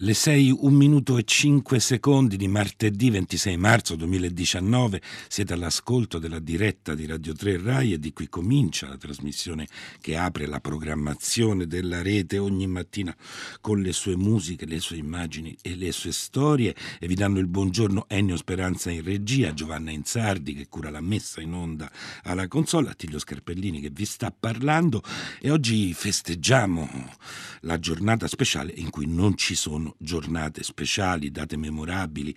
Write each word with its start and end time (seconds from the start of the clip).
Le 0.00 0.14
6, 0.14 0.52
1 0.60 0.76
minuto 0.76 1.18
e 1.18 1.24
5 1.24 1.80
secondi 1.80 2.36
di 2.36 2.46
martedì 2.46 3.10
26 3.10 3.56
marzo 3.56 3.96
2019 3.96 5.02
siete 5.26 5.54
all'ascolto 5.54 6.20
della 6.20 6.38
diretta 6.38 6.94
di 6.94 7.04
Radio 7.04 7.32
3 7.32 7.60
Rai 7.60 7.94
e 7.94 7.98
di 7.98 8.12
qui 8.12 8.28
comincia 8.28 8.86
la 8.86 8.96
trasmissione 8.96 9.66
che 10.00 10.16
apre 10.16 10.46
la 10.46 10.60
programmazione 10.60 11.66
della 11.66 12.00
rete 12.00 12.38
ogni 12.38 12.68
mattina 12.68 13.12
con 13.60 13.80
le 13.80 13.90
sue 13.90 14.14
musiche, 14.14 14.66
le 14.66 14.78
sue 14.78 14.98
immagini 14.98 15.58
e 15.62 15.74
le 15.74 15.90
sue 15.90 16.12
storie. 16.12 16.76
E 17.00 17.08
vi 17.08 17.16
danno 17.16 17.40
il 17.40 17.48
buongiorno 17.48 18.04
Ennio 18.06 18.36
Speranza 18.36 18.92
in 18.92 19.02
regia, 19.02 19.52
Giovanna 19.52 19.90
Insardi 19.90 20.54
che 20.54 20.68
cura 20.68 20.90
la 20.90 21.00
messa 21.00 21.40
in 21.40 21.54
onda 21.54 21.90
alla 22.22 22.46
console, 22.46 22.90
Attilio 22.90 23.18
Scarpellini 23.18 23.80
che 23.80 23.90
vi 23.90 24.04
sta 24.04 24.30
parlando. 24.30 25.02
E 25.40 25.50
oggi 25.50 25.92
festeggiamo 25.92 26.88
la 27.62 27.80
giornata 27.80 28.28
speciale 28.28 28.72
in 28.76 28.90
cui 28.90 29.06
non 29.06 29.36
ci 29.36 29.56
sono 29.56 29.86
giornate 29.96 30.62
speciali, 30.62 31.30
date 31.30 31.56
memorabili, 31.56 32.34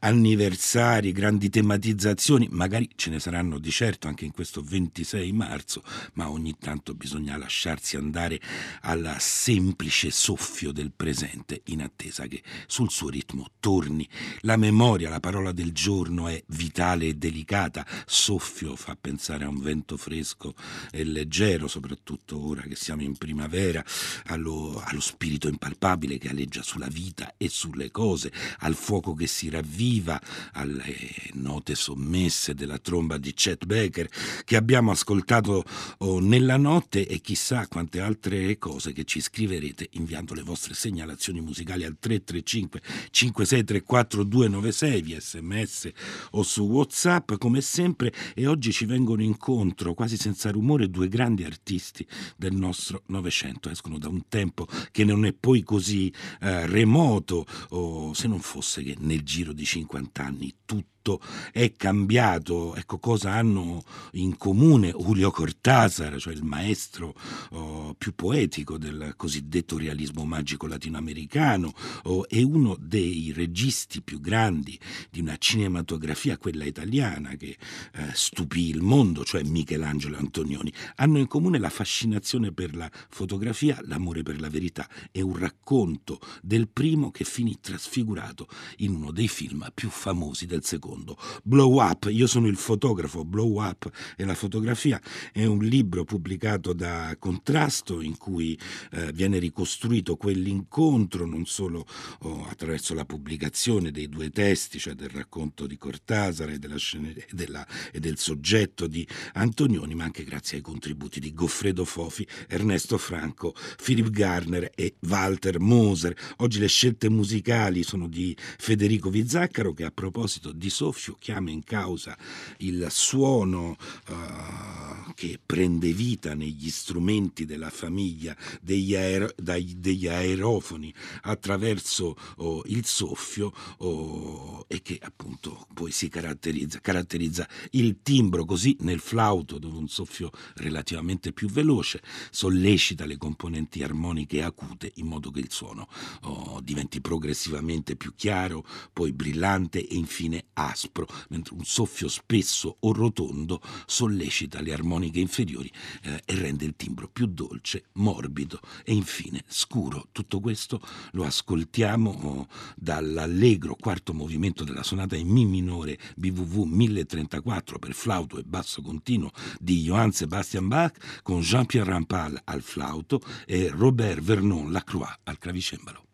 anniversari, 0.00 1.12
grandi 1.12 1.48
tematizzazioni, 1.48 2.48
magari 2.50 2.90
ce 2.96 3.10
ne 3.10 3.20
saranno 3.20 3.58
di 3.58 3.70
certo 3.70 4.08
anche 4.08 4.24
in 4.24 4.32
questo 4.32 4.62
26 4.62 5.32
marzo, 5.32 5.82
ma 6.14 6.30
ogni 6.30 6.56
tanto 6.58 6.94
bisogna 6.94 7.36
lasciarsi 7.36 7.96
andare 7.96 8.40
al 8.82 9.16
semplice 9.18 10.10
soffio 10.10 10.72
del 10.72 10.92
presente 10.94 11.62
in 11.66 11.82
attesa 11.82 12.26
che 12.26 12.42
sul 12.66 12.90
suo 12.90 13.08
ritmo 13.08 13.50
torni. 13.60 14.08
La 14.40 14.56
memoria, 14.56 15.08
la 15.08 15.20
parola 15.20 15.52
del 15.52 15.72
giorno 15.72 16.28
è 16.28 16.42
vitale 16.48 17.06
e 17.06 17.14
delicata, 17.14 17.86
soffio 18.06 18.76
fa 18.76 18.96
pensare 19.00 19.44
a 19.44 19.48
un 19.48 19.60
vento 19.60 19.96
fresco 19.96 20.54
e 20.90 21.04
leggero, 21.04 21.68
soprattutto 21.68 22.44
ora 22.46 22.62
che 22.62 22.76
siamo 22.76 23.02
in 23.02 23.16
primavera, 23.16 23.84
allo, 24.26 24.82
allo 24.84 25.00
spirito 25.00 25.48
impalpabile 25.48 26.18
che 26.18 26.28
aleggia 26.28 26.62
sulla 26.62 26.88
vita 26.90 27.34
e 27.36 27.48
sulle 27.48 27.90
cose, 27.90 28.30
al 28.58 28.74
fuoco 28.74 29.14
che 29.14 29.26
si 29.26 29.48
ravviva, 29.48 30.20
alle 30.52 30.94
note 31.34 31.74
sommesse 31.74 32.54
della 32.54 32.78
tromba 32.78 33.16
di 33.16 33.32
Chet 33.32 33.64
Baker 33.64 34.08
che 34.44 34.56
abbiamo 34.56 34.90
ascoltato 34.90 35.64
oh, 35.98 36.20
nella 36.20 36.56
notte 36.56 37.06
e 37.06 37.20
chissà 37.20 37.66
quante 37.68 38.00
altre 38.00 38.58
cose 38.58 38.92
che 38.92 39.04
ci 39.04 39.20
scriverete 39.20 39.88
inviando 39.92 40.34
le 40.34 40.42
vostre 40.42 40.74
segnalazioni 40.74 41.40
musicali 41.40 41.84
al 41.84 41.96
335 41.98 42.80
5634 43.10 44.24
296 44.24 45.02
via 45.02 45.20
sms 45.20 45.90
o 46.32 46.42
su 46.42 46.62
whatsapp. 46.64 47.34
Come 47.38 47.60
sempre 47.60 48.12
e 48.34 48.46
oggi 48.46 48.72
ci 48.72 48.84
vengono 48.84 49.22
incontro 49.22 49.94
quasi 49.94 50.16
senza 50.16 50.50
rumore 50.50 50.90
due 50.90 51.08
grandi 51.08 51.44
artisti 51.44 52.06
del 52.36 52.54
nostro 52.54 53.02
Novecento. 53.06 53.70
Escono 53.70 53.98
da 53.98 54.08
un 54.08 54.28
tempo 54.28 54.66
che 54.90 55.04
non 55.04 55.24
è 55.24 55.32
poi 55.32 55.62
così 55.62 56.12
eh, 56.40 56.66
remoto, 56.80 57.46
o 57.70 58.14
se 58.14 58.26
non 58.26 58.40
fosse 58.40 58.82
che 58.82 58.96
nel 58.98 59.22
giro 59.22 59.52
di 59.52 59.64
50 59.64 60.24
anni 60.24 60.54
tutto 60.64 60.99
tutto 61.00 61.20
è 61.52 61.72
cambiato. 61.72 62.74
Ecco 62.76 62.98
cosa 62.98 63.32
hanno 63.32 63.82
in 64.12 64.36
comune 64.36 64.92
Julio 64.92 65.30
Cortázar, 65.30 66.18
cioè 66.18 66.34
il 66.34 66.44
maestro 66.44 67.14
oh, 67.50 67.94
più 67.94 68.14
poetico 68.14 68.78
del 68.78 69.14
cosiddetto 69.16 69.78
realismo 69.78 70.24
magico 70.24 70.66
latinoamericano, 70.66 71.72
oh, 72.04 72.26
e 72.28 72.42
uno 72.42 72.76
dei 72.78 73.32
registi 73.34 74.02
più 74.02 74.20
grandi 74.20 74.78
di 75.10 75.20
una 75.20 75.36
cinematografia, 75.38 76.38
quella 76.38 76.64
italiana, 76.64 77.30
che 77.36 77.56
eh, 77.94 78.10
stupì 78.12 78.68
il 78.68 78.82
mondo, 78.82 79.24
cioè 79.24 79.42
Michelangelo 79.42 80.18
Antonioni. 80.18 80.72
Hanno 80.96 81.18
in 81.18 81.26
comune 81.26 81.58
la 81.58 81.70
fascinazione 81.70 82.52
per 82.52 82.76
la 82.76 82.90
fotografia, 83.08 83.80
l'amore 83.84 84.22
per 84.22 84.40
la 84.40 84.48
verità 84.48 84.88
e 85.10 85.22
un 85.22 85.36
racconto 85.36 86.20
del 86.42 86.68
primo 86.68 87.10
che 87.10 87.24
finì 87.24 87.58
trasfigurato 87.60 88.46
in 88.78 88.94
uno 88.94 89.10
dei 89.10 89.28
film 89.28 89.70
più 89.72 89.88
famosi 89.88 90.46
del 90.46 90.64
secondo 90.64 90.89
secondo. 90.90 91.16
Blow 91.44 91.80
Up, 91.80 92.08
io 92.10 92.26
sono 92.26 92.48
il 92.48 92.56
fotografo, 92.56 93.24
Blow 93.24 93.62
Up 93.62 93.88
e 94.16 94.24
la 94.24 94.34
fotografia 94.34 95.00
è 95.32 95.44
un 95.44 95.60
libro 95.60 96.04
pubblicato 96.04 96.72
da 96.72 97.14
Contrasto 97.18 98.00
in 98.00 98.16
cui 98.16 98.58
eh, 98.92 99.12
viene 99.12 99.38
ricostruito 99.38 100.16
quell'incontro 100.16 101.26
non 101.26 101.46
solo 101.46 101.86
oh, 102.20 102.46
attraverso 102.46 102.94
la 102.94 103.04
pubblicazione 103.04 103.90
dei 103.90 104.08
due 104.08 104.30
testi, 104.30 104.78
cioè 104.78 104.94
del 104.94 105.10
racconto 105.10 105.66
di 105.66 105.76
Cortasare 105.76 106.58
e, 106.60 106.78
scene, 106.78 107.14
e, 107.14 107.26
della, 107.30 107.66
e 107.92 108.00
del 108.00 108.18
soggetto 108.18 108.86
di 108.86 109.06
Antonioni, 109.34 109.94
ma 109.94 110.04
anche 110.04 110.24
grazie 110.24 110.56
ai 110.56 110.62
contributi 110.62 111.20
di 111.20 111.32
Goffredo 111.32 111.84
Fofi, 111.84 112.26
Ernesto 112.48 112.98
Franco, 112.98 113.54
Philip 113.82 114.10
Garner 114.10 114.70
e 114.74 114.96
Walter 115.00 115.60
Moser. 115.60 116.16
Oggi 116.38 116.58
le 116.58 116.68
scelte 116.68 117.08
musicali 117.08 117.82
sono 117.82 118.08
di 118.08 118.36
Federico 118.58 119.10
Vizzaccaro 119.10 119.72
che 119.72 119.84
a 119.84 119.90
proposito 119.90 120.52
di 120.52 120.70
soffio 120.80 121.16
chiama 121.18 121.50
in 121.50 121.62
causa 121.62 122.16
il 122.58 122.86
suono 122.88 123.76
uh, 124.08 125.12
che 125.12 125.38
prende 125.44 125.92
vita 125.92 126.32
negli 126.32 126.70
strumenti 126.70 127.44
della 127.44 127.68
famiglia 127.68 128.34
degli, 128.62 128.96
aer- 128.96 129.34
dai, 129.36 129.74
degli 129.78 130.08
aerofoni 130.08 130.90
attraverso 131.24 132.16
oh, 132.36 132.62
il 132.64 132.86
soffio 132.86 133.52
oh, 133.78 134.64
e 134.68 134.80
che 134.80 134.98
appunto 135.02 135.66
poi 135.74 135.90
si 135.90 136.08
caratterizza, 136.08 136.80
caratterizza 136.80 137.46
il 137.72 137.98
timbro 138.02 138.46
così 138.46 138.74
nel 138.80 139.00
flauto 139.00 139.58
dove 139.58 139.76
un 139.76 139.88
soffio 139.88 140.30
relativamente 140.54 141.34
più 141.34 141.50
veloce 141.50 142.00
sollecita 142.30 143.04
le 143.04 143.18
componenti 143.18 143.82
armoniche 143.82 144.42
acute 144.42 144.92
in 144.94 145.08
modo 145.08 145.30
che 145.30 145.40
il 145.40 145.50
suono 145.52 145.88
oh, 146.22 146.60
diventi 146.62 147.02
progressivamente 147.02 147.96
più 147.96 148.14
chiaro, 148.16 148.64
poi 148.94 149.12
brillante 149.12 149.86
e 149.86 149.96
infine 149.96 150.46
aspro, 150.70 151.06
mentre 151.28 151.54
un 151.54 151.64
soffio 151.64 152.08
spesso 152.08 152.76
o 152.80 152.92
rotondo 152.92 153.60
sollecita 153.86 154.60
le 154.60 154.72
armoniche 154.72 155.20
inferiori 155.20 155.70
eh, 156.02 156.22
e 156.24 156.34
rende 156.34 156.64
il 156.64 156.74
timbro 156.76 157.08
più 157.08 157.26
dolce, 157.26 157.84
morbido 157.94 158.60
e 158.84 158.94
infine 158.94 159.42
scuro. 159.46 160.08
Tutto 160.12 160.40
questo 160.40 160.80
lo 161.12 161.24
ascoltiamo 161.24 162.48
dall'allegro 162.76 163.76
quarto 163.76 164.14
movimento 164.14 164.64
della 164.64 164.82
sonata 164.82 165.16
in 165.16 165.28
Mi 165.28 165.44
minore 165.44 165.98
BWV 166.16 166.66
1034 166.66 167.78
per 167.78 167.92
flauto 167.92 168.38
e 168.38 168.42
basso 168.42 168.82
continuo 168.82 169.30
di 169.58 169.82
Johann 169.82 170.10
Sebastian 170.10 170.68
Bach 170.68 171.22
con 171.22 171.40
Jean-Pierre 171.40 171.90
Rampal 171.90 172.40
al 172.44 172.62
flauto 172.62 173.20
e 173.46 173.68
Robert 173.68 174.20
Vernon 174.20 174.70
Lacroix 174.70 175.12
al 175.24 175.38
clavicembalo. 175.38 176.04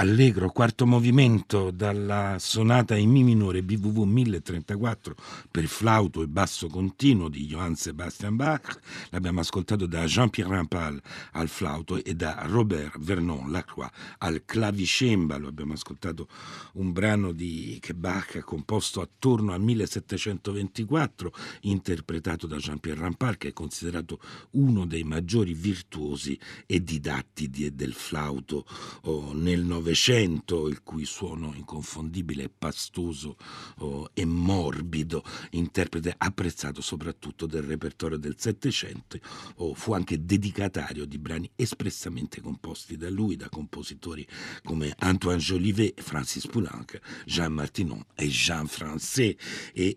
Allegro, 0.00 0.50
quarto 0.50 0.86
movimento 0.86 1.70
dalla 1.70 2.36
sonata 2.38 2.96
in 2.96 3.10
Mi 3.10 3.22
minore 3.22 3.62
BWV 3.62 3.98
1034 3.98 5.14
per 5.50 5.66
flauto 5.66 6.22
e 6.22 6.26
basso 6.26 6.68
continuo 6.68 7.28
di 7.28 7.44
Johann 7.44 7.74
Sebastian 7.74 8.34
Bach. 8.34 8.80
L'abbiamo 9.10 9.40
ascoltato 9.40 9.84
da 9.84 10.06
Jean-Pierre 10.06 10.54
Rampal 10.54 10.98
al 11.32 11.48
flauto 11.48 12.02
e 12.02 12.14
da 12.14 12.46
Robert 12.46 12.98
Vernon 12.98 13.50
Lacroix 13.50 13.90
al 14.18 14.42
clavicembalo. 14.46 15.48
Abbiamo 15.48 15.74
ascoltato 15.74 16.28
un 16.74 16.92
brano 16.92 17.32
di, 17.32 17.76
che 17.78 17.92
Bach 17.92 18.36
ha 18.36 18.42
composto 18.42 19.02
attorno 19.02 19.52
al 19.52 19.60
1724, 19.60 21.30
interpretato 21.62 22.46
da 22.46 22.56
Jean-Pierre 22.56 23.02
Rampal, 23.02 23.36
che 23.36 23.48
è 23.48 23.52
considerato 23.52 24.18
uno 24.52 24.86
dei 24.86 25.04
maggiori 25.04 25.52
virtuosi 25.52 26.40
e 26.64 26.82
didatti 26.82 27.50
del 27.50 27.92
flauto 27.92 28.64
oh, 29.02 29.34
nel 29.34 29.60
Novecento 29.60 29.88
Novecento, 29.90 30.68
il 30.68 30.84
cui 30.84 31.04
suono 31.04 31.52
inconfondibile 31.52 32.48
pastoso 32.48 33.36
oh, 33.78 34.10
e 34.14 34.24
morbido, 34.24 35.24
interprete 35.50 36.14
apprezzato 36.16 36.80
soprattutto 36.80 37.46
del 37.46 37.62
repertorio 37.62 38.16
del 38.16 38.36
Settecento, 38.38 39.18
oh, 39.56 39.74
fu 39.74 39.92
anche 39.92 40.24
dedicatario 40.24 41.06
di 41.06 41.18
brani 41.18 41.50
espressamente 41.56 42.40
composti 42.40 42.96
da 42.96 43.10
lui, 43.10 43.34
da 43.34 43.48
compositori 43.48 44.24
come 44.62 44.94
Antoine 44.96 45.40
Jolivet, 45.40 46.00
Francis 46.00 46.46
Poulenc, 46.46 47.00
Jean 47.24 47.52
Martinon 47.52 48.04
e 48.14 48.28
Jean 48.28 48.68
Francais 48.68 49.18
e 49.18 49.36
eh, 49.74 49.96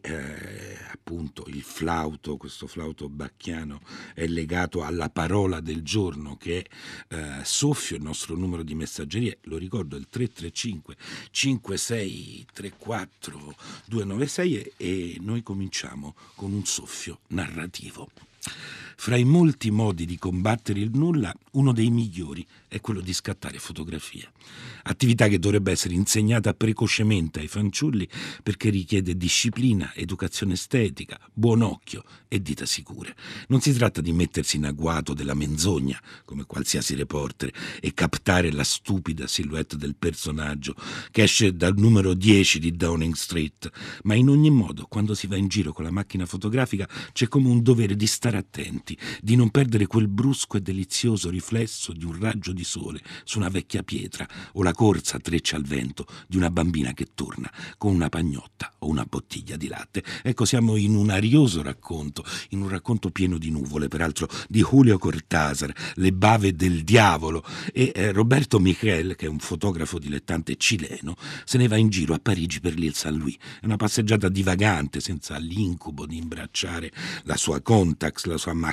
appunto 0.91 1.43
il 1.47 1.61
flauto, 1.61 2.37
questo 2.37 2.65
flauto 2.65 3.09
bacchiano 3.09 3.79
è 4.15 4.25
legato 4.25 4.81
alla 4.81 5.11
parola 5.11 5.59
del 5.59 5.83
giorno 5.83 6.35
che 6.35 6.65
è 7.07 7.15
eh, 7.15 7.41
soffio, 7.43 7.95
il 7.95 8.01
nostro 8.01 8.35
numero 8.35 8.63
di 8.63 8.73
messaggeria, 8.73 9.35
lo 9.43 9.57
ricordo 9.57 9.81
ricordo 9.83 9.97
il 9.97 10.07
335 10.09 10.95
5634 11.29 13.55
296 13.85 14.73
e 14.77 15.17
noi 15.19 15.43
cominciamo 15.43 16.15
con 16.35 16.53
un 16.53 16.65
soffio 16.65 17.19
narrativo. 17.27 18.09
Fra 18.95 19.15
i 19.15 19.23
molti 19.23 19.71
modi 19.71 20.05
di 20.05 20.17
combattere 20.17 20.79
il 20.79 20.91
nulla, 20.93 21.33
uno 21.51 21.71
dei 21.71 21.89
migliori 21.89 22.45
è 22.67 22.79
quello 22.81 23.01
di 23.01 23.13
scattare 23.13 23.59
fotografia. 23.59 24.31
Attività 24.83 25.27
che 25.27 25.39
dovrebbe 25.39 25.71
essere 25.71 25.93
insegnata 25.93 26.53
precocemente 26.53 27.39
ai 27.39 27.47
fanciulli 27.47 28.07
perché 28.41 28.69
richiede 28.69 29.15
disciplina, 29.15 29.93
educazione 29.95 30.53
estetica, 30.53 31.19
buon 31.31 31.61
occhio 31.61 32.03
e 32.27 32.41
dita 32.41 32.65
sicure. 32.65 33.15
Non 33.47 33.61
si 33.61 33.71
tratta 33.73 34.01
di 34.01 34.11
mettersi 34.11 34.57
in 34.57 34.65
agguato 34.65 35.13
della 35.13 35.35
menzogna, 35.35 36.01
come 36.25 36.45
qualsiasi 36.45 36.95
reporter, 36.95 37.51
e 37.79 37.93
captare 37.93 38.51
la 38.51 38.63
stupida 38.63 39.27
silhouette 39.27 39.77
del 39.77 39.95
personaggio 39.95 40.75
che 41.11 41.23
esce 41.23 41.55
dal 41.55 41.77
numero 41.77 42.13
10 42.13 42.59
di 42.59 42.75
Downing 42.75 43.13
Street, 43.13 43.69
ma 44.03 44.15
in 44.15 44.29
ogni 44.29 44.49
modo, 44.49 44.85
quando 44.87 45.13
si 45.13 45.27
va 45.27 45.37
in 45.37 45.47
giro 45.47 45.71
con 45.71 45.85
la 45.85 45.91
macchina 45.91 46.25
fotografica, 46.25 46.89
c'è 47.13 47.27
come 47.27 47.47
un 47.47 47.61
dovere 47.61 47.95
di 47.95 48.07
stare 48.07 48.37
attenti, 48.37 48.82
di 49.21 49.35
non 49.35 49.49
perdere 49.49 49.87
quel 49.87 50.07
brusco 50.07 50.57
e 50.57 50.61
delizioso 50.61 51.29
riflesso 51.29 51.93
di 51.93 52.05
un 52.05 52.19
raggio 52.19 52.51
di 52.51 52.63
sole 52.63 53.01
su 53.23 53.37
una 53.37 53.49
vecchia 53.49 53.83
pietra 53.83 54.27
o 54.53 54.63
la 54.63 54.73
corsa 54.73 55.19
treccia 55.19 55.55
al 55.55 55.63
vento 55.63 56.05
di 56.27 56.37
una 56.37 56.49
bambina 56.49 56.93
che 56.93 57.09
torna 57.13 57.51
con 57.77 57.93
una 57.93 58.09
pagnotta 58.09 58.73
o 58.79 58.87
una 58.87 59.05
bottiglia 59.05 59.55
di 59.55 59.67
latte. 59.67 60.03
Ecco, 60.21 60.45
siamo 60.45 60.75
in 60.75 60.95
un 60.95 61.09
arioso 61.09 61.61
racconto, 61.61 62.23
in 62.49 62.61
un 62.61 62.67
racconto 62.67 63.09
pieno 63.09 63.37
di 63.37 63.49
nuvole, 63.49 63.87
peraltro 63.87 64.27
di 64.49 64.61
Julio 64.61 64.97
Cortázar, 64.97 65.73
Le 65.95 66.11
bave 66.11 66.55
del 66.55 66.83
diavolo, 66.83 67.43
e 67.71 67.91
eh, 67.95 68.11
Roberto 68.11 68.59
Michel, 68.59 69.15
che 69.15 69.25
è 69.25 69.29
un 69.29 69.39
fotografo 69.39 69.99
dilettante 69.99 70.55
cileno, 70.57 71.15
se 71.45 71.57
ne 71.57 71.67
va 71.67 71.77
in 71.77 71.89
giro 71.89 72.13
a 72.13 72.19
Parigi 72.19 72.59
per 72.59 72.75
l'Île 72.75 72.93
Saint-Louis. 72.93 73.37
È 73.61 73.65
una 73.65 73.77
passeggiata 73.77 74.29
divagante, 74.29 74.99
senza 74.99 75.37
l'incubo 75.37 76.05
di 76.05 76.17
imbracciare 76.17 76.91
la 77.23 77.37
sua 77.37 77.61
Contax, 77.61 78.25
la 78.25 78.37
sua 78.37 78.53
macchina 78.53 78.72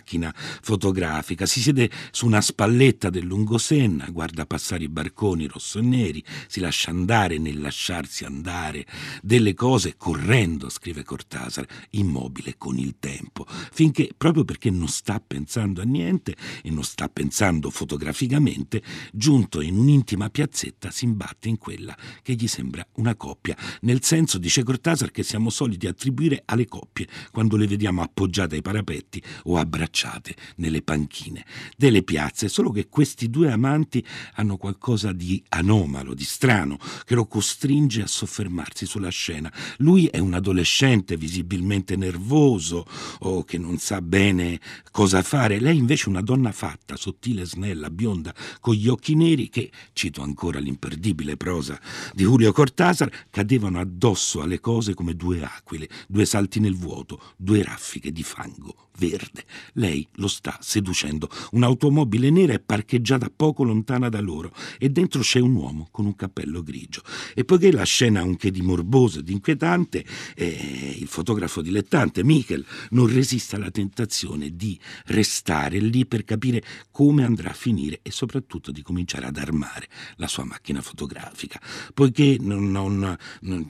fotografica. 0.62 1.46
Si 1.46 1.60
siede 1.60 1.90
su 2.10 2.26
una 2.26 2.40
spalletta 2.40 3.10
del 3.10 3.26
Lungosena, 3.26 4.08
guarda 4.10 4.46
passare 4.46 4.84
i 4.84 4.88
barconi 4.88 5.46
rosso 5.46 5.78
e 5.78 5.82
neri, 5.82 6.24
si 6.46 6.60
lascia 6.60 6.90
andare 6.90 7.38
nel 7.38 7.60
lasciarsi 7.60 8.24
andare 8.24 8.86
delle 9.22 9.54
cose 9.54 9.94
correndo, 9.96 10.68
scrive 10.68 11.04
Cortázar, 11.04 11.66
immobile 11.90 12.54
con 12.56 12.78
il 12.78 12.96
tempo, 12.98 13.46
finché 13.46 14.10
proprio 14.16 14.44
perché 14.44 14.70
non 14.70 14.88
sta 14.88 15.20
pensando 15.24 15.80
a 15.80 15.84
niente 15.84 16.34
e 16.62 16.70
non 16.70 16.82
sta 16.82 17.08
pensando 17.08 17.70
fotograficamente, 17.70 18.82
giunto 19.12 19.60
in 19.60 19.76
un'intima 19.76 20.30
piazzetta 20.30 20.90
si 20.90 21.04
imbatte 21.04 21.48
in 21.48 21.58
quella 21.58 21.96
che 22.22 22.34
gli 22.34 22.46
sembra 22.46 22.86
una 22.94 23.14
coppia, 23.14 23.56
nel 23.82 24.02
senso, 24.02 24.38
dice 24.38 24.62
Cortázar, 24.62 25.10
che 25.10 25.22
siamo 25.22 25.50
soliti 25.50 25.86
attribuire 25.86 26.42
alle 26.46 26.66
coppie 26.66 27.06
quando 27.30 27.56
le 27.56 27.66
vediamo 27.66 28.02
appoggiate 28.02 28.56
ai 28.56 28.62
parapetti 28.62 29.22
o 29.44 29.56
abbracciate 29.56 29.89
affacciate 29.90 30.36
nelle 30.56 30.82
panchine 30.82 31.44
delle 31.76 32.02
piazze, 32.02 32.48
solo 32.48 32.70
che 32.70 32.88
questi 32.88 33.28
due 33.28 33.50
amanti 33.50 34.04
hanno 34.34 34.56
qualcosa 34.56 35.12
di 35.12 35.42
anomalo, 35.48 36.14
di 36.14 36.24
strano, 36.24 36.78
che 37.04 37.14
lo 37.14 37.26
costringe 37.26 38.02
a 38.02 38.06
soffermarsi 38.06 38.86
sulla 38.86 39.10
scena. 39.10 39.52
Lui 39.78 40.06
è 40.06 40.18
un 40.18 40.34
adolescente 40.34 41.16
visibilmente 41.16 41.96
nervoso 41.96 42.86
o 43.20 43.44
che 43.44 43.58
non 43.58 43.78
sa 43.78 44.00
bene 44.00 44.60
cosa 44.90 45.22
fare, 45.22 45.58
lei 45.58 45.76
invece 45.76 46.06
è 46.06 46.08
una 46.08 46.22
donna 46.22 46.52
fatta, 46.52 46.96
sottile, 46.96 47.44
snella, 47.44 47.90
bionda, 47.90 48.34
con 48.60 48.74
gli 48.74 48.88
occhi 48.88 49.14
neri 49.14 49.48
che, 49.48 49.70
cito 49.92 50.22
ancora 50.22 50.60
l'imperdibile 50.60 51.36
prosa 51.36 51.78
di 52.14 52.22
Julio 52.22 52.52
Cortázar, 52.52 53.26
cadevano 53.30 53.80
addosso 53.80 54.40
alle 54.40 54.60
cose 54.60 54.94
come 54.94 55.14
due 55.14 55.42
aquile, 55.42 55.88
due 56.06 56.24
salti 56.24 56.60
nel 56.60 56.76
vuoto, 56.76 57.20
due 57.36 57.62
raffiche 57.62 58.12
di 58.12 58.22
fango 58.22 58.88
verde. 59.00 59.44
Lei 59.80 60.06
lo 60.16 60.28
sta 60.28 60.58
seducendo. 60.60 61.30
Un'automobile 61.52 62.28
nera 62.28 62.52
è 62.52 62.60
parcheggiata 62.60 63.32
poco 63.34 63.64
lontana 63.64 64.10
da 64.10 64.20
loro 64.20 64.52
e 64.78 64.90
dentro 64.90 65.22
c'è 65.22 65.40
un 65.40 65.54
uomo 65.54 65.88
con 65.90 66.04
un 66.04 66.14
cappello 66.14 66.62
grigio. 66.62 67.02
E 67.34 67.46
poiché 67.46 67.72
la 67.72 67.84
scena 67.84 68.20
ha 68.20 68.24
un 68.24 68.36
che 68.36 68.50
di 68.50 68.60
morboso 68.60 69.20
ed 69.20 69.30
inquietante, 69.30 70.04
eh, 70.36 70.96
il 70.98 71.06
fotografo 71.06 71.62
dilettante 71.62 72.22
Michel 72.22 72.62
non 72.90 73.06
resiste 73.06 73.56
alla 73.56 73.70
tentazione 73.70 74.54
di 74.54 74.78
restare 75.06 75.78
lì 75.78 76.04
per 76.04 76.24
capire 76.24 76.62
come 76.90 77.24
andrà 77.24 77.48
a 77.50 77.54
finire 77.54 78.00
e 78.02 78.10
soprattutto 78.10 78.72
di 78.72 78.82
cominciare 78.82 79.24
ad 79.24 79.38
armare 79.38 79.88
la 80.16 80.28
sua 80.28 80.44
macchina 80.44 80.82
fotografica, 80.82 81.58
poiché 81.94 82.36
non, 82.38 82.70
non, 82.70 83.16
non, 83.40 83.66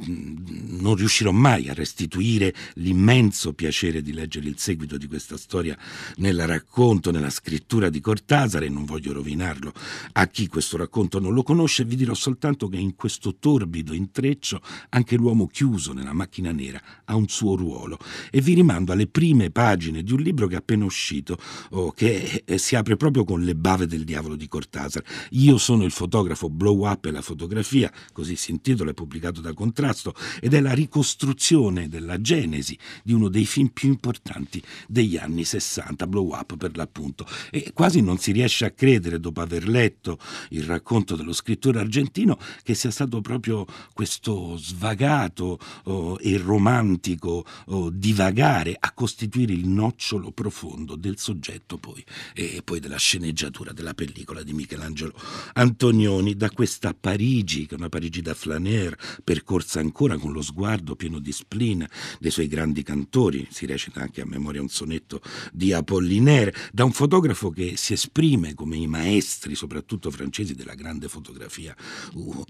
non 0.81 0.95
riuscirò 0.97 1.31
mai 1.31 1.69
a 1.69 1.75
restituire 1.75 2.52
l'immenso 2.75 3.52
piacere 3.52 4.02
di 4.02 4.12
leggere 4.12 4.49
il 4.49 4.59
seguito 4.59 4.97
di 4.97 5.07
questa 5.07 5.37
storia 5.37 5.79
nel 6.16 6.47
racconto, 6.47 7.11
nella 7.11 7.30
scrittura 7.30 7.88
di 7.88 8.00
Cortázar 8.00 8.62
e 8.62 8.69
non 8.69 8.85
voglio 8.85 9.12
rovinarlo. 9.12 9.73
A 10.12 10.26
chi 10.26 10.47
questo 10.47 10.76
racconto 10.76 11.19
non 11.19 11.35
lo 11.35 11.42
conosce, 11.42 11.85
vi 11.85 11.97
dirò 11.97 12.14
soltanto 12.14 12.69
che 12.69 12.76
in 12.76 12.95
questo 12.95 13.37
torbido 13.38 13.92
intreccio 13.92 14.61
anche 14.90 15.16
l'uomo 15.16 15.47
chiuso 15.47 15.92
nella 15.92 16.12
macchina 16.12 16.52
nera 16.52 16.80
ha 17.04 17.16
un 17.16 17.28
suo 17.28 17.57
ruolo. 17.57 17.99
E 18.30 18.40
vi 18.40 18.54
rimando 18.54 18.92
alle 18.92 19.07
prime 19.07 19.50
pagine 19.50 20.02
di 20.02 20.12
un 20.12 20.21
libro 20.21 20.47
che 20.47 20.54
è 20.54 20.59
appena 20.59 20.85
uscito, 20.85 21.37
oh, 21.71 21.92
che 21.92 22.42
eh, 22.45 22.59
si 22.59 22.76
apre 22.76 22.97
proprio 22.97 23.25
con 23.25 23.42
le 23.42 23.54
bave 23.54 23.87
del 23.87 24.04
diavolo 24.04 24.37
di 24.37 24.49
Cortázar. 24.49 25.02
Io 25.30 25.59
sono 25.59 25.85
il 25.85 25.90
fotografo 25.90 26.49
Blow 26.49 26.87
Up 26.87 27.07
e 27.07 27.11
la 27.11 27.23
fotografia, 27.23 27.92
così 28.12 28.37
si 28.37 28.50
intitola, 28.50 28.90
è 28.90 28.95
pubblicato 28.95 29.40
da 29.40 29.52
Contrasto, 29.52 30.14
ed 30.40 30.54
è 30.54 30.61
la 30.61 30.73
ricostruzione 30.73 31.88
della 31.88 32.21
genesi 32.21 32.78
di 33.02 33.12
uno 33.12 33.28
dei 33.28 33.47
film 33.47 33.69
più 33.69 33.88
importanti 33.88 34.62
degli 34.87 35.16
anni 35.16 35.45
60, 35.45 35.90
Blow 36.07 36.31
Up 36.33 36.57
per 36.57 36.77
l'appunto. 36.77 37.27
E 37.51 37.73
quasi 37.73 38.01
non 38.01 38.19
si 38.19 38.33
riesce 38.33 38.65
a 38.65 38.71
credere, 38.71 39.21
dopo 39.21 39.41
aver 39.41 39.69
letto 39.69 40.19
il 40.51 40.65
racconto 40.65 41.17
dello 41.17 41.33
scrittore 41.33 41.79
argentino, 41.79 42.39
che 42.63 42.75
sia 42.75 42.91
stato 42.91 43.21
proprio 43.21 43.67
questo 43.93 44.57
svagato 44.57 45.59
oh, 45.85 46.19
e 46.21 46.37
romantico 46.39 47.45
oh, 47.67 47.91
divagare 47.91 48.77
a 48.79 48.93
costituire 48.93 49.53
il 49.53 49.69
nocciolo 49.69 50.31
profondo 50.33 50.97
del 50.97 51.19
soggetto 51.19 51.79
poi 51.79 52.05
e 52.35 52.63
poi 52.65 52.81
della 52.81 52.99
sceneggiatura 52.99 53.73
della 53.73 53.95
pellicola 53.95 54.43
di 54.43 54.53
Michelangelo 54.53 55.15
Antonioni 55.55 56.35
da 56.37 56.51
questa 56.51 56.95
Parigi, 56.95 57.67
che 57.67 57.75
è 57.75 57.79
una 57.79 57.89
Parigi 57.89 58.23
da 58.23 58.35
flaner, 58.35 58.97
percorsa 59.23 59.81
ancora 59.81 60.17
con 60.17 60.33
lo 60.33 60.43
sguardo 60.43 60.97
pieno 60.97 61.19
di 61.19 61.33
spleen 61.33 61.87
dei 62.19 62.31
suoi 62.31 62.49
grandi 62.49 62.83
cantori, 62.83 63.47
si 63.51 63.67
recita 63.67 64.01
anche 64.01 64.21
a 64.21 64.27
memoria 64.27 64.61
un 64.61 64.69
sonetto 64.69 65.21
di 65.53 65.73
Apollinaire, 65.81 66.55
da 66.73 66.85
un 66.85 66.93
fotografo 66.93 67.51
che 67.51 67.77
si 67.77 67.93
esprime 67.93 68.55
come 68.55 68.77
i 68.77 68.87
maestri, 68.87 69.55
soprattutto 69.55 70.11
francesi, 70.11 70.55
della 70.55 70.75
grande 70.75 71.09
fotografia 71.09 71.75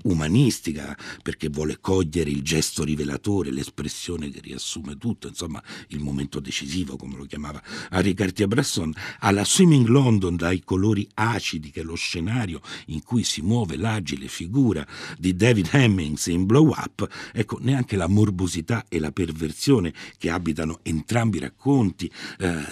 umanistica, 0.02 0.96
perché 1.22 1.48
vuole 1.48 1.78
cogliere 1.80 2.30
il 2.30 2.42
gesto 2.42 2.84
rivelatore, 2.84 3.50
l'espressione 3.50 4.30
che 4.30 4.40
riassume 4.40 4.96
tutto, 4.96 5.28
insomma 5.28 5.62
il 5.88 6.00
momento 6.00 6.40
decisivo, 6.40 6.96
come 6.96 7.16
lo 7.16 7.24
chiamava 7.24 7.62
Henri 7.90 8.14
Cartier-Bresson, 8.14 8.92
alla 9.20 9.44
Swimming 9.44 9.86
London 9.86 10.36
dai 10.36 10.62
colori 10.64 11.08
acidi 11.14 11.70
che 11.70 11.80
è 11.80 11.84
lo 11.84 11.94
scenario 11.94 12.60
in 12.86 13.02
cui 13.02 13.24
si 13.24 13.42
muove 13.42 13.76
l'agile 13.76 14.28
figura 14.28 14.86
di 15.18 15.34
David 15.34 15.68
Hemmings 15.72 16.26
in 16.26 16.46
Blow 16.46 16.68
Up, 16.68 17.06
ecco, 17.32 17.58
neanche 17.60 17.96
la 17.96 18.08
morbosità 18.08 18.86
e 18.88 18.98
la 18.98 19.12
perversione 19.12 19.92
che 20.18 20.30
abitano 20.30 20.80
entrambi 20.82 21.38
i 21.38 21.40
racconti 21.40 22.10
eh, 22.38 22.64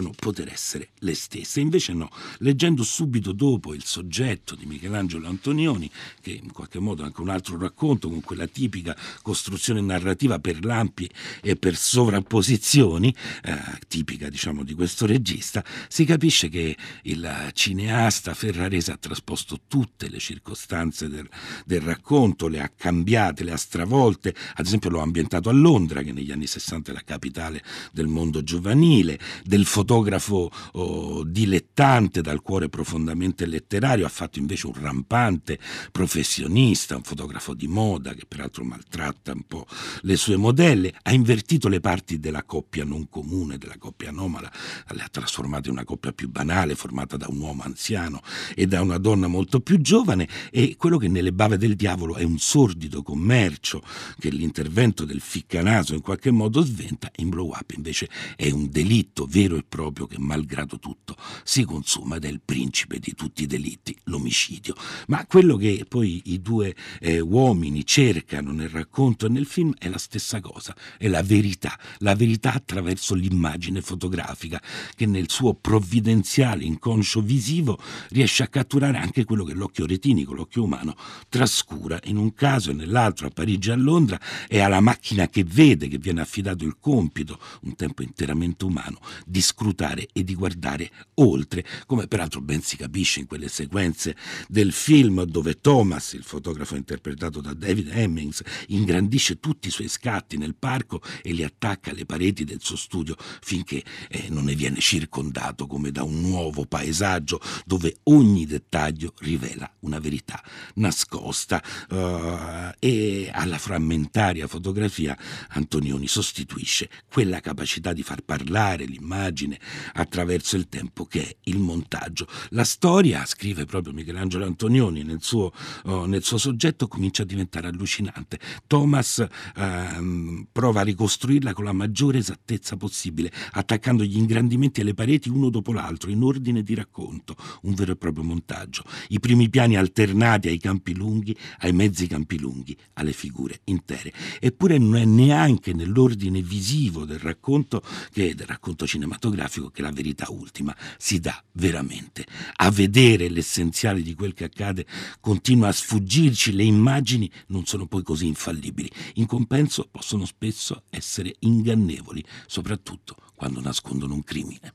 sembrano 0.00 0.12
poter 0.18 0.50
essere 0.50 0.90
le 1.00 1.14
stesse. 1.14 1.60
Invece 1.60 1.92
no, 1.92 2.10
leggendo 2.38 2.82
subito 2.82 3.32
dopo 3.32 3.74
il 3.74 3.84
soggetto 3.84 4.54
di 4.54 4.64
Michelangelo 4.66 5.28
Antonioni, 5.28 5.90
che 6.20 6.30
in 6.30 6.52
qualche 6.52 6.78
modo 6.78 7.02
è 7.02 7.04
anche 7.04 7.20
un 7.20 7.28
altro 7.28 7.58
racconto 7.58 8.08
con 8.08 8.20
quella 8.22 8.46
tipica 8.46 8.96
costruzione 9.22 9.80
narrativa 9.80 10.38
per 10.38 10.64
lampi 10.64 11.08
e 11.42 11.56
per 11.56 11.76
sovrapposizioni, 11.76 13.14
eh, 13.42 13.58
tipica 13.86 14.28
diciamo 14.28 14.64
di 14.64 14.74
questo 14.74 15.06
regista, 15.06 15.64
si 15.88 16.04
capisce 16.04 16.48
che 16.48 16.76
il 17.02 17.50
cineasta 17.52 18.34
ferrarese 18.34 18.92
ha 18.92 18.96
trasposto 18.96 19.60
tutte 19.68 20.08
le 20.08 20.18
circostanze 20.18 21.08
del, 21.08 21.28
del 21.66 21.80
racconto, 21.80 22.48
le 22.48 22.60
ha 22.60 22.70
cambiate, 22.74 23.44
le 23.44 23.52
ha 23.52 23.56
stravolte, 23.56 24.34
ad 24.54 24.64
esempio 24.64 24.90
l'ho 24.90 25.00
ambientato 25.00 25.48
a 25.48 25.52
Londra, 25.52 26.02
che 26.02 26.12
negli 26.12 26.30
anni 26.30 26.46
60 26.46 26.90
è 26.90 26.94
la 26.94 27.02
capitale 27.04 27.62
del 27.92 28.06
mondo 28.06 28.42
giovanile, 28.42 29.18
del 29.44 29.66
fotografo 29.80 30.50
oh, 30.72 31.24
dilettante 31.24 32.20
dal 32.20 32.42
cuore 32.42 32.68
profondamente 32.68 33.46
letterario, 33.46 34.04
ha 34.04 34.10
fatto 34.10 34.38
invece 34.38 34.66
un 34.66 34.74
rampante 34.74 35.58
professionista, 35.90 36.96
un 36.96 37.02
fotografo 37.02 37.54
di 37.54 37.66
moda 37.66 38.12
che 38.12 38.26
peraltro 38.28 38.62
maltratta 38.62 39.32
un 39.32 39.44
po' 39.46 39.66
le 40.02 40.16
sue 40.16 40.36
modelle, 40.36 40.92
ha 41.02 41.12
invertito 41.12 41.68
le 41.68 41.80
parti 41.80 42.20
della 42.20 42.42
coppia 42.42 42.84
non 42.84 43.08
comune, 43.08 43.56
della 43.56 43.78
coppia 43.78 44.10
anomala, 44.10 44.52
le 44.90 45.02
ha 45.02 45.08
trasformate 45.10 45.68
in 45.68 45.76
una 45.76 45.84
coppia 45.84 46.12
più 46.12 46.28
banale, 46.28 46.74
formata 46.74 47.16
da 47.16 47.28
un 47.28 47.40
uomo 47.40 47.62
anziano 47.62 48.20
e 48.54 48.66
da 48.66 48.82
una 48.82 48.98
donna 48.98 49.28
molto 49.28 49.60
più 49.60 49.80
giovane 49.80 50.28
e 50.50 50.74
quello 50.76 50.98
che 50.98 51.08
nelle 51.08 51.32
bave 51.32 51.56
del 51.56 51.74
diavolo 51.74 52.16
è 52.16 52.22
un 52.22 52.38
sordido 52.38 53.02
commercio 53.02 53.82
che 54.18 54.28
l'intervento 54.28 55.06
del 55.06 55.20
ficcanaso 55.20 55.94
in 55.94 56.02
qualche 56.02 56.30
modo 56.30 56.60
sventa, 56.60 57.10
in 57.16 57.30
Blow 57.30 57.48
Up 57.48 57.70
invece 57.70 58.10
è 58.36 58.50
un 58.50 58.68
delitto 58.68 59.26
vero 59.26 59.56
e 59.56 59.64
proprio 59.70 60.06
che 60.06 60.18
malgrado 60.18 60.78
tutto 60.78 61.16
si 61.44 61.64
consuma 61.64 62.16
ed 62.16 62.24
è 62.24 62.28
il 62.28 62.42
principe 62.44 62.98
di 62.98 63.14
tutti 63.14 63.44
i 63.44 63.46
delitti, 63.46 63.96
l'omicidio. 64.04 64.74
Ma 65.06 65.24
quello 65.26 65.56
che 65.56 65.86
poi 65.88 66.20
i 66.26 66.42
due 66.42 66.74
eh, 66.98 67.20
uomini 67.20 67.86
cercano 67.86 68.50
nel 68.52 68.68
racconto 68.68 69.26
e 69.26 69.28
nel 69.28 69.46
film 69.46 69.72
è 69.78 69.88
la 69.88 69.96
stessa 69.96 70.40
cosa, 70.40 70.76
è 70.98 71.06
la 71.06 71.22
verità, 71.22 71.78
la 71.98 72.14
verità 72.14 72.52
attraverso 72.52 73.14
l'immagine 73.14 73.80
fotografica 73.80 74.60
che 74.94 75.06
nel 75.06 75.30
suo 75.30 75.54
provvidenziale 75.54 76.64
inconscio 76.64 77.22
visivo 77.22 77.78
riesce 78.08 78.42
a 78.42 78.48
catturare 78.48 78.98
anche 78.98 79.24
quello 79.24 79.44
che 79.44 79.54
l'occhio 79.54 79.86
retinico, 79.86 80.34
l'occhio 80.34 80.64
umano, 80.64 80.96
trascura 81.28 81.98
in 82.04 82.16
un 82.16 82.34
caso 82.34 82.72
e 82.72 82.74
nell'altro 82.74 83.28
a 83.28 83.30
Parigi 83.30 83.68
e 83.68 83.72
a 83.72 83.76
Londra 83.76 84.20
è 84.48 84.58
alla 84.58 84.80
macchina 84.80 85.28
che 85.28 85.44
vede 85.44 85.86
che 85.86 85.98
viene 85.98 86.20
affidato 86.20 86.64
il 86.64 86.76
compito, 86.80 87.38
un 87.62 87.76
tempo 87.76 88.02
interamente 88.02 88.64
umano, 88.64 88.98
di 89.24 89.40
scrutare 89.60 90.08
e 90.14 90.24
di 90.24 90.34
guardare 90.34 90.90
oltre, 91.16 91.66
come 91.84 92.06
peraltro 92.06 92.40
ben 92.40 92.62
si 92.62 92.78
capisce 92.78 93.20
in 93.20 93.26
quelle 93.26 93.48
sequenze 93.48 94.16
del 94.48 94.72
film 94.72 95.22
dove 95.24 95.60
Thomas, 95.60 96.14
il 96.14 96.22
fotografo 96.22 96.76
interpretato 96.76 97.42
da 97.42 97.52
David 97.52 97.90
Hemmings, 97.92 98.42
ingrandisce 98.68 99.38
tutti 99.38 99.68
i 99.68 99.70
suoi 99.70 99.88
scatti 99.88 100.38
nel 100.38 100.54
parco 100.54 101.02
e 101.22 101.32
li 101.32 101.44
attacca 101.44 101.90
alle 101.90 102.06
pareti 102.06 102.44
del 102.44 102.60
suo 102.62 102.76
studio 102.76 103.14
finché 103.18 103.84
eh, 104.08 104.28
non 104.30 104.44
ne 104.44 104.54
viene 104.54 104.80
circondato 104.80 105.66
come 105.66 105.90
da 105.90 106.04
un 106.04 106.22
nuovo 106.22 106.64
paesaggio 106.64 107.38
dove 107.66 107.98
ogni 108.04 108.46
dettaglio 108.46 109.12
rivela 109.18 109.70
una 109.80 109.98
verità 109.98 110.42
nascosta. 110.76 111.62
Uh, 111.90 112.70
e 112.78 113.30
alla 113.32 113.58
frammentaria 113.58 114.46
fotografia 114.46 115.16
Antonioni 115.50 116.06
sostituisce 116.06 116.88
quella 117.10 117.40
capacità 117.40 117.92
di 117.92 118.02
far 118.02 118.22
parlare 118.22 118.84
l'immagine 118.84 119.49
attraverso 119.94 120.56
il 120.56 120.68
tempo 120.68 121.04
che 121.04 121.22
è 121.22 121.36
il 121.44 121.58
montaggio. 121.58 122.26
La 122.50 122.64
storia, 122.64 123.24
scrive 123.24 123.64
proprio 123.64 123.92
Michelangelo 123.92 124.44
Antonioni 124.44 125.02
nel 125.02 125.22
suo, 125.22 125.52
uh, 125.84 126.04
nel 126.04 126.22
suo 126.22 126.38
soggetto, 126.38 126.88
comincia 126.88 127.22
a 127.22 127.26
diventare 127.26 127.68
allucinante. 127.68 128.38
Thomas 128.66 129.24
uh, 129.56 130.46
prova 130.52 130.80
a 130.80 130.84
ricostruirla 130.84 131.52
con 131.52 131.64
la 131.64 131.72
maggiore 131.72 132.18
esattezza 132.18 132.76
possibile, 132.76 133.32
attaccando 133.52 134.04
gli 134.04 134.16
ingrandimenti 134.16 134.80
alle 134.80 134.94
pareti 134.94 135.28
uno 135.28 135.50
dopo 135.50 135.72
l'altro, 135.72 136.10
in 136.10 136.22
ordine 136.22 136.62
di 136.62 136.74
racconto, 136.74 137.36
un 137.62 137.74
vero 137.74 137.92
e 137.92 137.96
proprio 137.96 138.24
montaggio. 138.24 138.84
I 139.08 139.20
primi 139.20 139.48
piani 139.48 139.76
alternati 139.76 140.48
ai 140.48 140.58
campi 140.58 140.94
lunghi, 140.94 141.36
ai 141.60 141.72
mezzi 141.72 142.06
campi 142.06 142.38
lunghi, 142.38 142.76
alle 142.94 143.12
figure 143.12 143.60
intere. 143.64 144.12
Eppure 144.40 144.78
non 144.78 144.96
è 144.96 145.04
neanche 145.04 145.72
nell'ordine 145.72 146.40
visivo 146.42 147.04
del 147.04 147.18
racconto, 147.18 147.82
che 148.12 148.34
del 148.34 148.46
racconto 148.46 148.86
cinematografico, 148.86 149.39
cinematografico 149.40 149.70
che 149.70 149.82
la 149.82 149.90
verità 149.90 150.26
ultima 150.30 150.76
si 150.98 151.20
dà 151.20 151.42
veramente. 151.52 152.26
A 152.56 152.70
vedere 152.70 153.28
l'essenziale 153.28 154.02
di 154.02 154.14
quel 154.14 154.34
che 154.34 154.44
accade 154.44 154.86
continua 155.20 155.68
a 155.68 155.72
sfuggirci, 155.72 156.52
le 156.52 156.64
immagini 156.64 157.30
non 157.48 157.64
sono 157.64 157.86
poi 157.86 158.02
così 158.02 158.26
infallibili, 158.26 158.90
in 159.14 159.26
compenso 159.26 159.88
possono 159.90 160.26
spesso 160.26 160.84
essere 160.90 161.34
ingannevoli, 161.40 162.24
soprattutto 162.46 163.16
quando 163.34 163.60
nascondono 163.60 164.14
un 164.14 164.24
crimine. 164.24 164.74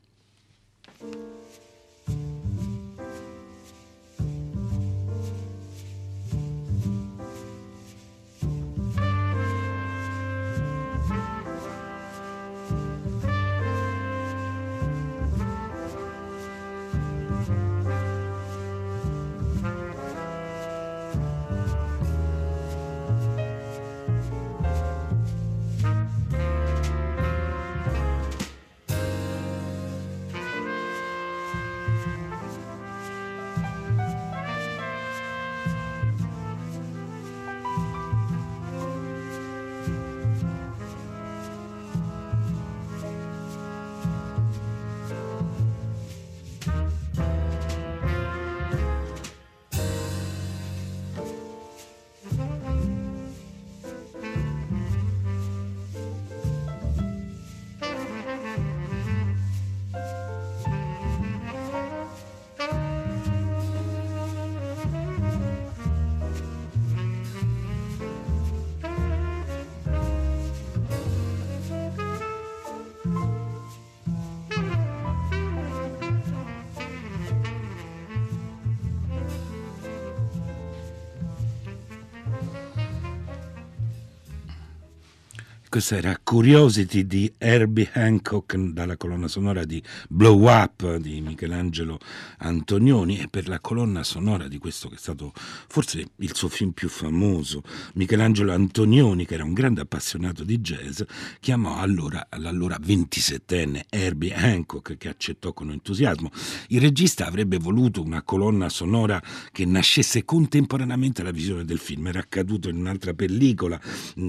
Questa 85.76 85.98
era 85.98 86.18
Curiosity 86.26 87.06
di 87.06 87.32
Herbie 87.38 87.90
Hancock 87.94 88.58
dalla 88.58 88.98
colonna 88.98 89.28
sonora 89.28 89.64
di 89.64 89.82
Blow 90.10 90.50
Up 90.50 90.98
di 90.98 91.22
Michelangelo 91.22 92.00
Antonioni 92.40 93.20
e 93.20 93.28
per 93.28 93.48
la 93.48 93.60
colonna 93.60 94.04
sonora 94.04 94.48
di 94.48 94.58
questo 94.58 94.90
che 94.90 94.96
è 94.96 94.98
stato 94.98 95.32
forse 95.36 96.06
il 96.16 96.36
suo 96.36 96.50
film 96.50 96.72
più 96.72 96.90
famoso, 96.90 97.62
Michelangelo 97.94 98.54
Antonioni, 98.54 99.26
che 99.26 99.36
era 99.36 99.44
un 99.44 99.54
grande 99.54 99.82
appassionato 99.82 100.44
di 100.44 100.60
jazz, 100.60 101.02
chiamò 101.40 101.78
allora 101.78 102.28
l'allora 102.38 102.78
27enne 102.82 103.82
Herbie 103.90 104.34
Hancock 104.34 104.98
che 104.98 105.10
accettò 105.10 105.54
con 105.54 105.70
entusiasmo. 105.70 106.32
Il 106.70 106.82
regista 106.82 107.28
avrebbe 107.28 107.58
voluto 107.58 108.02
una 108.02 108.24
colonna 108.24 108.70
sonora 108.70 109.22
che 109.52 109.66
nascesse 109.66 110.26
contemporaneamente 110.26 111.22
alla 111.22 111.32
visione 111.32 111.66
del 111.66 111.80
film, 111.80 112.08
era 112.08 112.20
accaduto 112.20 112.68
in 112.68 112.78
un'altra 112.78 113.14
pellicola, 113.14 113.80
uh, 114.16 114.22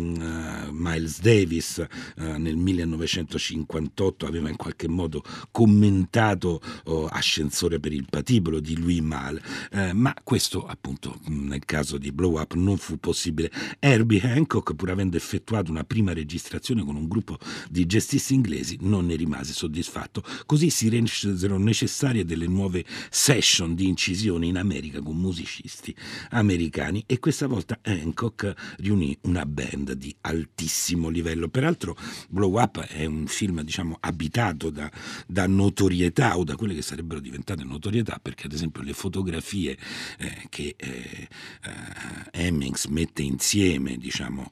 Miles 0.70 1.20
Davis 1.20 1.44
Davis 1.46 1.86
eh, 2.16 2.38
nel 2.38 2.56
1958 2.56 4.26
aveva 4.26 4.48
in 4.48 4.56
qualche 4.56 4.88
modo 4.88 5.22
commentato 5.50 6.60
oh, 6.84 7.06
Ascensore 7.06 7.78
per 7.78 7.92
il 7.92 8.06
patibolo 8.08 8.60
di 8.60 8.78
Louis 8.78 9.00
Malle, 9.00 9.42
eh, 9.70 9.92
ma 9.92 10.14
questo 10.22 10.66
appunto 10.66 11.18
nel 11.26 11.64
caso 11.64 11.98
di 11.98 12.12
Blow 12.12 12.40
Up 12.40 12.54
non 12.54 12.76
fu 12.76 12.98
possibile. 12.98 13.50
Herbie 13.78 14.20
Hancock, 14.22 14.74
pur 14.74 14.90
avendo 14.90 15.16
effettuato 15.16 15.70
una 15.70 15.84
prima 15.84 16.12
registrazione 16.12 16.84
con 16.84 16.96
un 16.96 17.06
gruppo 17.06 17.38
di 17.68 17.86
gestisti 17.86 18.34
inglesi, 18.34 18.78
non 18.80 19.06
ne 19.06 19.16
rimase 19.16 19.52
soddisfatto. 19.52 20.22
Così 20.46 20.70
si 20.70 20.88
resero 20.88 21.58
necessarie 21.58 22.24
delle 22.24 22.46
nuove 22.46 22.84
session 23.10 23.74
di 23.74 23.86
incisione 23.86 24.46
in 24.46 24.56
America 24.56 25.00
con 25.00 25.16
musicisti 25.16 25.94
americani 26.30 27.02
e 27.06 27.18
questa 27.18 27.46
volta 27.46 27.78
Hancock 27.82 28.52
riunì 28.78 29.16
una 29.22 29.44
band 29.44 29.92
di 29.92 30.14
altissimo 30.22 31.08
livello 31.08 31.24
livello. 31.26 31.48
Peraltro 31.76 31.96
Blow 32.28 32.58
Up 32.58 32.80
è 32.80 33.04
un 33.04 33.26
film 33.26 33.60
diciamo, 33.60 33.98
abitato 34.00 34.70
da, 34.70 34.90
da, 35.26 35.46
notorietà 35.46 36.38
o 36.38 36.44
da 36.44 36.56
quelle 36.56 36.74
che 36.74 36.82
sarebbero 36.82 37.20
diventate 37.20 37.62
notorietà 37.64 38.18
perché 38.20 38.46
ad 38.46 38.52
esempio 38.52 38.82
le 38.82 38.94
fotografie 38.94 39.76
eh, 40.18 40.46
che 40.48 40.74
eh, 40.76 41.28
eh, 41.62 41.70
Hemmings 42.32 42.86
mette 42.86 43.22
insieme 43.22 43.96
diciamo, 43.98 44.50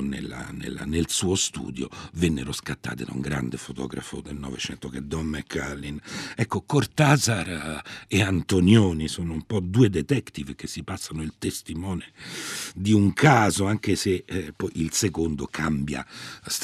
nella, 0.00 0.50
nella, 0.52 0.84
nel 0.84 1.08
suo 1.08 1.34
studio 1.34 1.88
vennero 2.14 2.52
scattate 2.52 3.04
da 3.04 3.12
un 3.12 3.20
grande 3.20 3.56
fotografo 3.56 4.20
del 4.20 4.36
Novecento 4.36 4.88
che 4.88 4.98
è 4.98 5.02
Don 5.02 5.26
McCallin. 5.26 5.98
Ecco, 6.34 6.62
Cortázar 6.62 7.82
eh, 8.08 8.16
e 8.16 8.22
Antonioni 8.22 9.08
sono 9.08 9.32
un 9.32 9.42
po' 9.42 9.60
due 9.60 9.88
detective 9.88 10.54
che 10.54 10.66
si 10.66 10.82
passano 10.82 11.22
il 11.22 11.34
testimone 11.38 12.12
di 12.74 12.92
un 12.92 13.12
caso, 13.12 13.66
anche 13.66 13.96
se 13.96 14.24
eh, 14.26 14.52
poi 14.54 14.70
il 14.74 14.92
secondo 14.92 15.46
cambia 15.46 16.04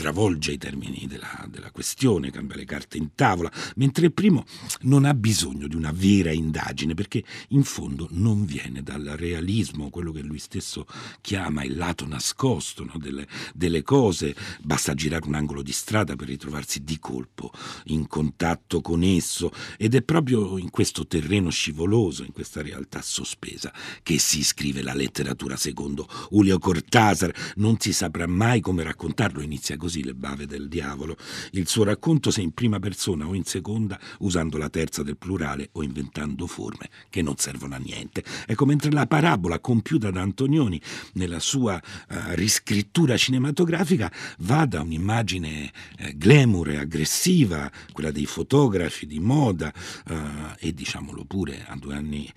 stravolge 0.03 0.51
i 0.51 0.59
termini 0.59 1.07
della, 1.07 1.47
della 1.49 1.71
questione, 1.71 2.33
cambia 2.33 2.57
le 2.57 2.65
carte 2.65 2.97
in 2.97 3.15
tavola, 3.15 3.53
mentre 3.77 4.07
il 4.07 4.13
primo 4.13 4.45
non 4.81 5.05
ha 5.05 5.15
bisogno 5.15 5.69
di 5.69 5.77
una 5.77 5.93
vera 5.95 6.33
indagine 6.33 6.95
perché 6.95 7.23
in 7.51 7.63
fondo 7.63 8.09
non 8.11 8.45
viene 8.45 8.83
dal 8.83 9.05
realismo, 9.17 9.91
quello 9.91 10.11
che 10.11 10.23
lui 10.23 10.41
stesso 10.41 10.87
chiama 11.21 11.63
il 11.63 11.77
lato 11.77 12.05
nascosto 12.05 12.83
no, 12.83 12.95
delle, 12.97 13.29
delle 13.55 13.83
cose, 13.85 14.35
basta 14.61 14.93
girare 14.95 15.25
un 15.25 15.35
angolo 15.35 15.63
di 15.63 15.71
strada 15.71 16.17
per 16.17 16.27
ritrovarsi 16.27 16.83
di 16.83 16.99
colpo 16.99 17.53
in 17.85 18.09
contatto 18.09 18.81
con 18.81 19.05
esso 19.05 19.53
ed 19.77 19.95
è 19.95 20.03
proprio 20.03 20.59
in 20.59 20.71
questo 20.71 21.07
terreno 21.07 21.49
scivoloso, 21.51 22.25
in 22.25 22.33
questa 22.33 22.61
realtà 22.61 23.03
sospesa, 23.03 23.73
che 24.03 24.19
si 24.19 24.43
scrive 24.43 24.83
la 24.83 24.95
letteratura 24.95 25.55
secondo 25.57 26.09
Julio 26.29 26.59
Cortázar, 26.59 27.53
non 27.57 27.79
si 27.79 27.93
saprà 27.93 28.27
mai 28.27 28.61
come 28.61 28.83
raccontarlo 28.83 29.41
inizia 29.43 29.77
così 29.77 29.92
Le 30.01 30.15
bave 30.15 30.47
del 30.47 30.69
diavolo. 30.69 31.17
Il 31.51 31.69
suo 31.69 31.85
racconto 31.85 32.31
se 32.31 32.41
in 32.41 32.53
prima 32.53 32.79
persona 32.79 33.27
o 33.27 33.35
in 33.35 33.45
seconda, 33.45 33.99
usando 34.21 34.57
la 34.57 34.71
terza 34.71 35.03
del 35.03 35.17
plurale 35.17 35.69
o 35.73 35.83
inventando 35.83 36.47
forme 36.47 36.89
che 37.11 37.23
non 37.23 37.37
servono 37.37 37.75
a 37.75 37.79
niente. 37.79 38.25
Ecco, 38.47 38.65
mentre 38.65 38.91
la 38.91 39.07
parabola 39.07 39.59
compiuta 39.59 40.11
da 40.11 40.21
Antonioni 40.23 40.81
nella 41.15 41.41
sua 41.41 41.75
uh, 41.75 42.15
riscrittura 42.31 43.17
cinematografica 43.17 44.11
va 44.39 44.65
da 44.67 44.81
un'immagine 44.81 45.73
eh, 45.99 46.17
glamour 46.17 46.71
e 46.71 46.77
aggressiva, 46.77 47.71
quella 47.93 48.11
dei 48.11 48.27
fotografi 48.27 49.07
di 49.07 49.21
moda 49.21 49.73
uh, 50.09 50.15
e 50.59 50.73
diciamolo 50.73 51.25
pure 51.25 51.65
a 51.67 51.77
due 51.77 51.95
anni, 51.95 52.31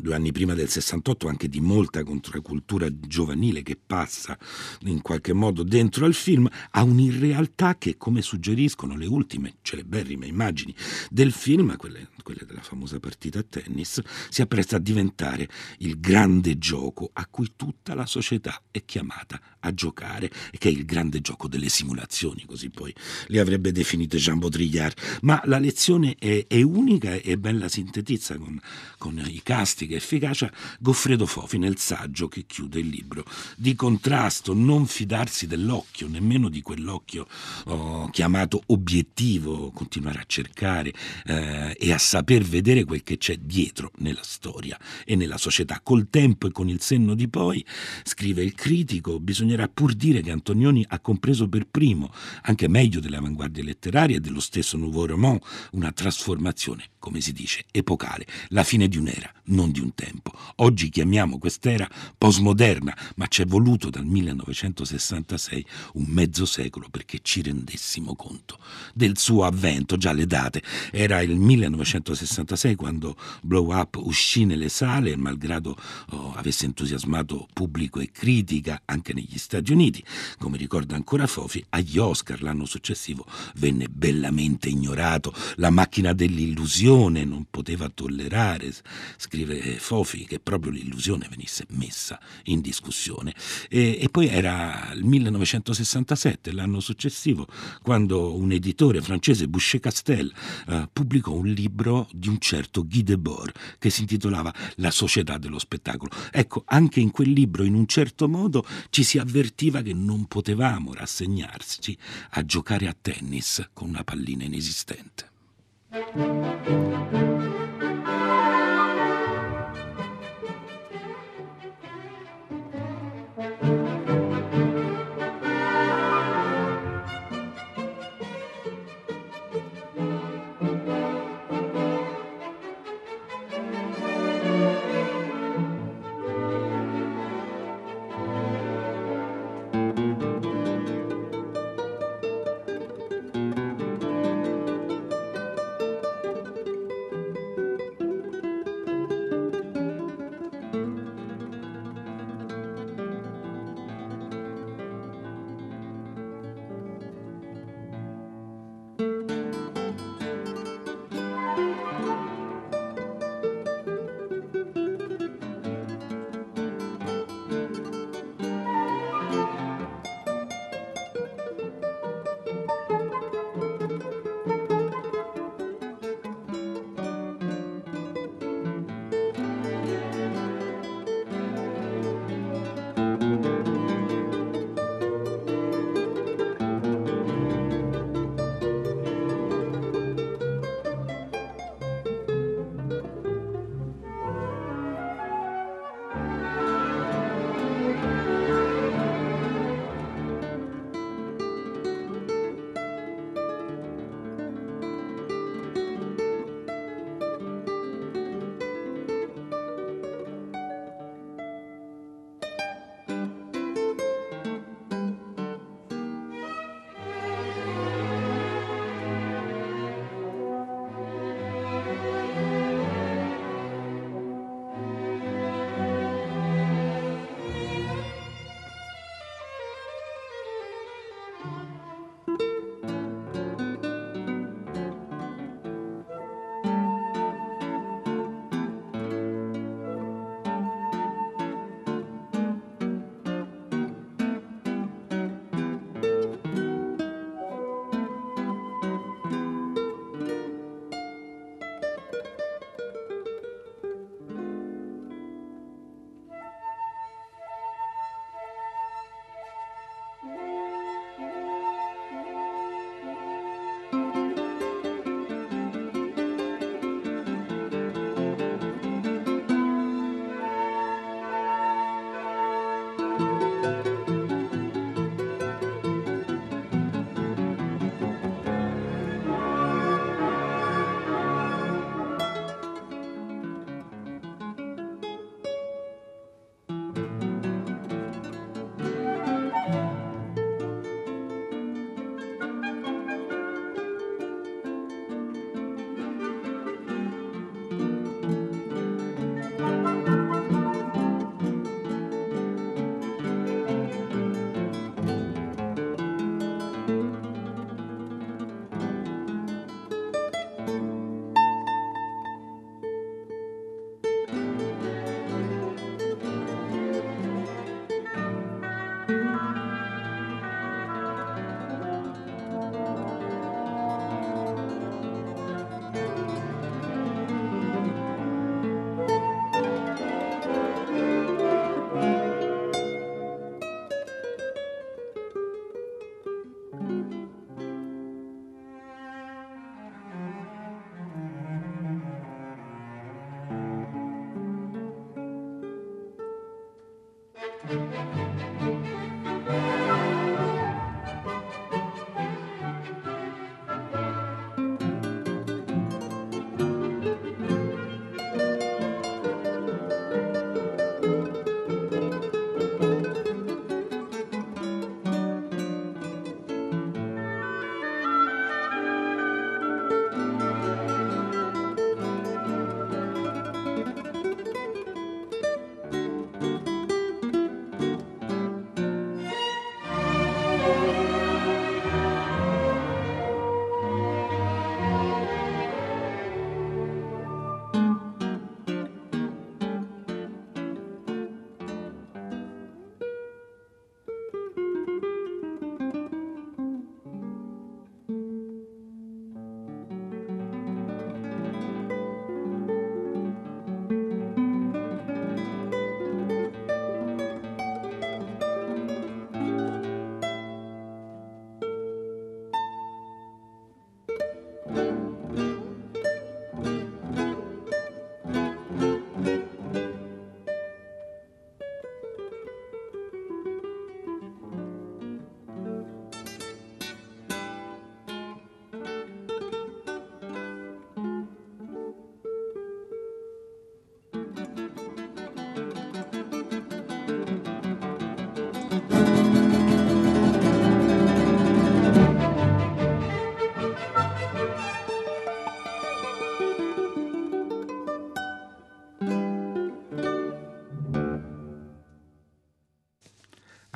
due 0.00 0.14
anni 0.14 0.32
prima 0.32 0.54
del 0.54 0.68
68 0.68 1.28
anche 1.28 1.48
di 1.48 1.60
molta 1.60 2.02
controcultura 2.02 2.88
giovanile 2.98 3.62
che 3.62 3.76
passa 3.76 4.36
in 4.82 5.02
qualche 5.02 5.32
modo 5.32 5.62
dentro 5.62 6.04
al 6.04 6.14
film, 6.14 6.48
a 6.70 6.82
un'irrealtà 6.90 7.78
che, 7.78 7.96
come 7.96 8.20
suggeriscono 8.20 8.96
le 8.96 9.06
ultime 9.06 9.56
celeberrime 9.62 10.26
immagini 10.26 10.74
del 11.10 11.32
film, 11.32 11.76
quelle, 11.76 12.08
quelle 12.22 12.44
della 12.44 12.62
famosa 12.62 12.98
partita 12.98 13.38
a 13.38 13.44
tennis, 13.48 14.02
si 14.28 14.42
appresta 14.42 14.76
a 14.76 14.80
diventare 14.80 15.48
il 15.78 16.00
grande 16.00 16.58
gioco 16.58 17.10
a 17.12 17.26
cui 17.26 17.52
tutta 17.56 17.94
la 17.94 18.06
società 18.06 18.60
è 18.70 18.84
chiamata 18.84 19.40
a 19.60 19.74
giocare, 19.74 20.30
che 20.58 20.68
è 20.68 20.72
il 20.72 20.84
grande 20.84 21.20
gioco 21.20 21.48
delle 21.48 21.68
simulazioni, 21.68 22.44
così 22.46 22.70
poi 22.70 22.94
le 23.26 23.40
avrebbe 23.40 23.72
definite 23.72 24.18
Jean 24.18 24.38
Baudrillard. 24.38 24.94
Ma 25.22 25.40
la 25.44 25.58
lezione 25.58 26.16
è, 26.18 26.46
è 26.46 26.62
unica 26.62 27.14
e 27.14 27.38
ben 27.38 27.58
la 27.58 27.68
sintetizza 27.68 28.36
con, 28.38 28.60
con 28.98 29.22
i 29.26 29.40
casti 29.42 29.86
che 29.86 29.96
efficacia 29.96 30.50
Goffredo 30.78 31.26
Fofi 31.26 31.58
nel 31.58 31.78
saggio 31.78 32.28
che 32.28 32.44
chiude 32.46 32.80
il 32.80 32.88
libro. 32.88 33.24
Di 33.56 33.74
contrasto, 33.74 34.54
non 34.54 34.86
fidarsi 34.86 35.46
dell'occhio, 35.46 36.08
nemmeno 36.08 36.48
di 36.48 36.62
quell'occhio 36.62 37.26
oh, 37.66 38.08
chiamato 38.10 38.62
obiettivo, 38.66 39.70
continuare 39.70 40.20
a 40.20 40.24
cercare 40.26 40.92
eh, 41.26 41.76
e 41.78 41.92
a 41.92 41.98
saper 41.98 42.42
vedere 42.42 42.84
quel 42.84 43.02
che 43.02 43.18
c'è 43.18 43.36
dietro 43.36 43.92
nella 43.98 44.22
storia 44.22 44.78
e 45.04 45.16
nella 45.16 45.38
società. 45.38 45.80
Col 45.82 46.08
tempo 46.10 46.46
e 46.46 46.52
con 46.52 46.68
il 46.68 46.80
senno 46.80 47.14
di 47.14 47.28
poi 47.28 47.64
scrive 48.04 48.42
il 48.42 48.54
critico, 48.54 49.20
bisognerà 49.50 49.68
pur 49.68 49.94
dire 49.94 50.20
che 50.20 50.30
Antonioni 50.30 50.84
ha 50.88 51.00
compreso 51.00 51.48
per 51.48 51.66
primo, 51.66 52.12
anche 52.42 52.68
meglio 52.68 53.00
delle 53.00 53.16
avanguardie 53.16 53.64
letterarie 53.64 54.16
e 54.16 54.20
dello 54.20 54.40
stesso 54.40 54.76
Nouveau 54.76 55.06
Roman, 55.06 55.38
una 55.72 55.90
trasformazione, 55.90 56.90
come 56.98 57.20
si 57.20 57.32
dice, 57.32 57.64
epocale, 57.72 58.26
la 58.48 58.62
fine 58.62 58.86
di 58.86 58.96
un'era, 58.96 59.32
non 59.46 59.72
di 59.72 59.80
un 59.80 59.94
tempo. 59.94 60.32
Oggi 60.56 60.88
chiamiamo 60.88 61.38
quest'era 61.38 61.88
postmoderna, 62.16 62.96
ma 63.16 63.26
ci 63.26 63.42
è 63.42 63.46
voluto 63.46 63.90
dal 63.90 64.04
1966 64.04 65.66
un 65.94 66.04
mezzo 66.08 66.44
secolo 66.44 66.88
perché 66.90 67.18
ci 67.22 67.42
rendessimo 67.42 68.14
conto 68.14 68.58
del 68.94 69.18
suo 69.18 69.44
avvento, 69.44 69.96
già 69.96 70.12
le 70.12 70.26
date. 70.26 70.62
Era 70.92 71.22
il 71.22 71.36
1966 71.36 72.76
quando 72.76 73.16
Blow 73.42 73.72
Up 73.72 73.96
uscì 73.96 74.44
nelle 74.44 74.68
sale, 74.68 75.16
malgrado 75.16 75.76
oh, 76.10 76.34
avesse 76.34 76.66
entusiasmato 76.66 77.48
pubblico 77.52 77.98
e 77.98 78.10
critica 78.12 78.82
anche 78.84 79.12
negli 79.12 79.38
Stati 79.40 79.72
Uniti. 79.72 80.04
Come 80.38 80.56
ricorda 80.56 80.94
ancora 80.94 81.26
Fofi, 81.26 81.64
agli 81.70 81.98
Oscar 81.98 82.42
l'anno 82.42 82.66
successivo 82.66 83.26
venne 83.56 83.88
bellamente 83.88 84.68
ignorato. 84.68 85.34
La 85.56 85.70
macchina 85.70 86.12
dell'illusione 86.12 87.24
non 87.24 87.46
poteva 87.50 87.88
tollerare, 87.88 88.72
scrive 89.16 89.78
Fofi, 89.78 90.26
che 90.26 90.38
proprio 90.38 90.72
l'illusione 90.72 91.26
venisse 91.28 91.64
messa 91.70 92.20
in 92.44 92.60
discussione. 92.60 93.34
E, 93.68 93.98
e 94.00 94.08
poi 94.10 94.28
era 94.28 94.92
il 94.94 95.04
1967, 95.04 96.52
l'anno 96.52 96.80
successivo, 96.80 97.46
quando 97.82 98.34
un 98.34 98.52
editore 98.52 99.00
francese, 99.00 99.48
Boucher 99.48 99.80
Castel, 99.80 100.32
eh, 100.68 100.88
pubblicò 100.92 101.32
un 101.32 101.48
libro 101.48 102.08
di 102.12 102.28
un 102.28 102.38
certo 102.38 102.86
Guy 102.86 103.02
Debord 103.02 103.52
che 103.78 103.90
si 103.90 104.02
intitolava 104.02 104.52
La 104.76 104.90
società 104.90 105.38
dello 105.38 105.58
spettacolo. 105.58 106.12
Ecco, 106.30 106.62
anche 106.66 107.00
in 107.00 107.10
quel 107.10 107.30
libro, 107.30 107.64
in 107.64 107.74
un 107.74 107.86
certo 107.86 108.28
modo, 108.28 108.64
ci 108.90 109.02
si 109.02 109.18
avvertiva 109.30 109.80
che 109.80 109.94
non 109.94 110.26
potevamo 110.26 110.92
rassegnarci 110.92 111.96
a 112.30 112.44
giocare 112.44 112.88
a 112.88 112.96
tennis 113.00 113.70
con 113.72 113.88
una 113.88 114.02
pallina 114.02 114.42
inesistente. 114.42 115.28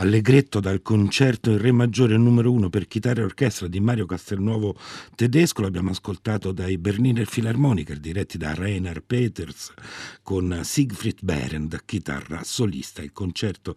Allegretto 0.04 0.60
dal 0.60 0.82
concerto 0.82 1.48
in 1.48 1.56
Re 1.56 1.72
maggiore 1.72 2.18
numero 2.18 2.52
uno 2.52 2.68
per 2.68 2.86
chitarra 2.86 3.22
e 3.22 3.24
orchestra 3.24 3.68
di 3.68 3.80
Mario 3.80 4.04
Castelnuovo 4.04 4.76
tedesco, 5.14 5.62
l'abbiamo 5.62 5.92
ascoltato 5.92 6.52
dai 6.52 6.76
Berliner 6.76 7.26
Philharmoniker 7.26 7.98
diretti 7.98 8.36
da 8.36 8.52
Rainer 8.52 9.00
Peters 9.00 9.72
con 10.22 10.60
Siegfried 10.62 11.20
Berend, 11.22 11.80
chitarra 11.86 12.42
solista. 12.44 13.00
Il 13.00 13.12
concerto 13.12 13.76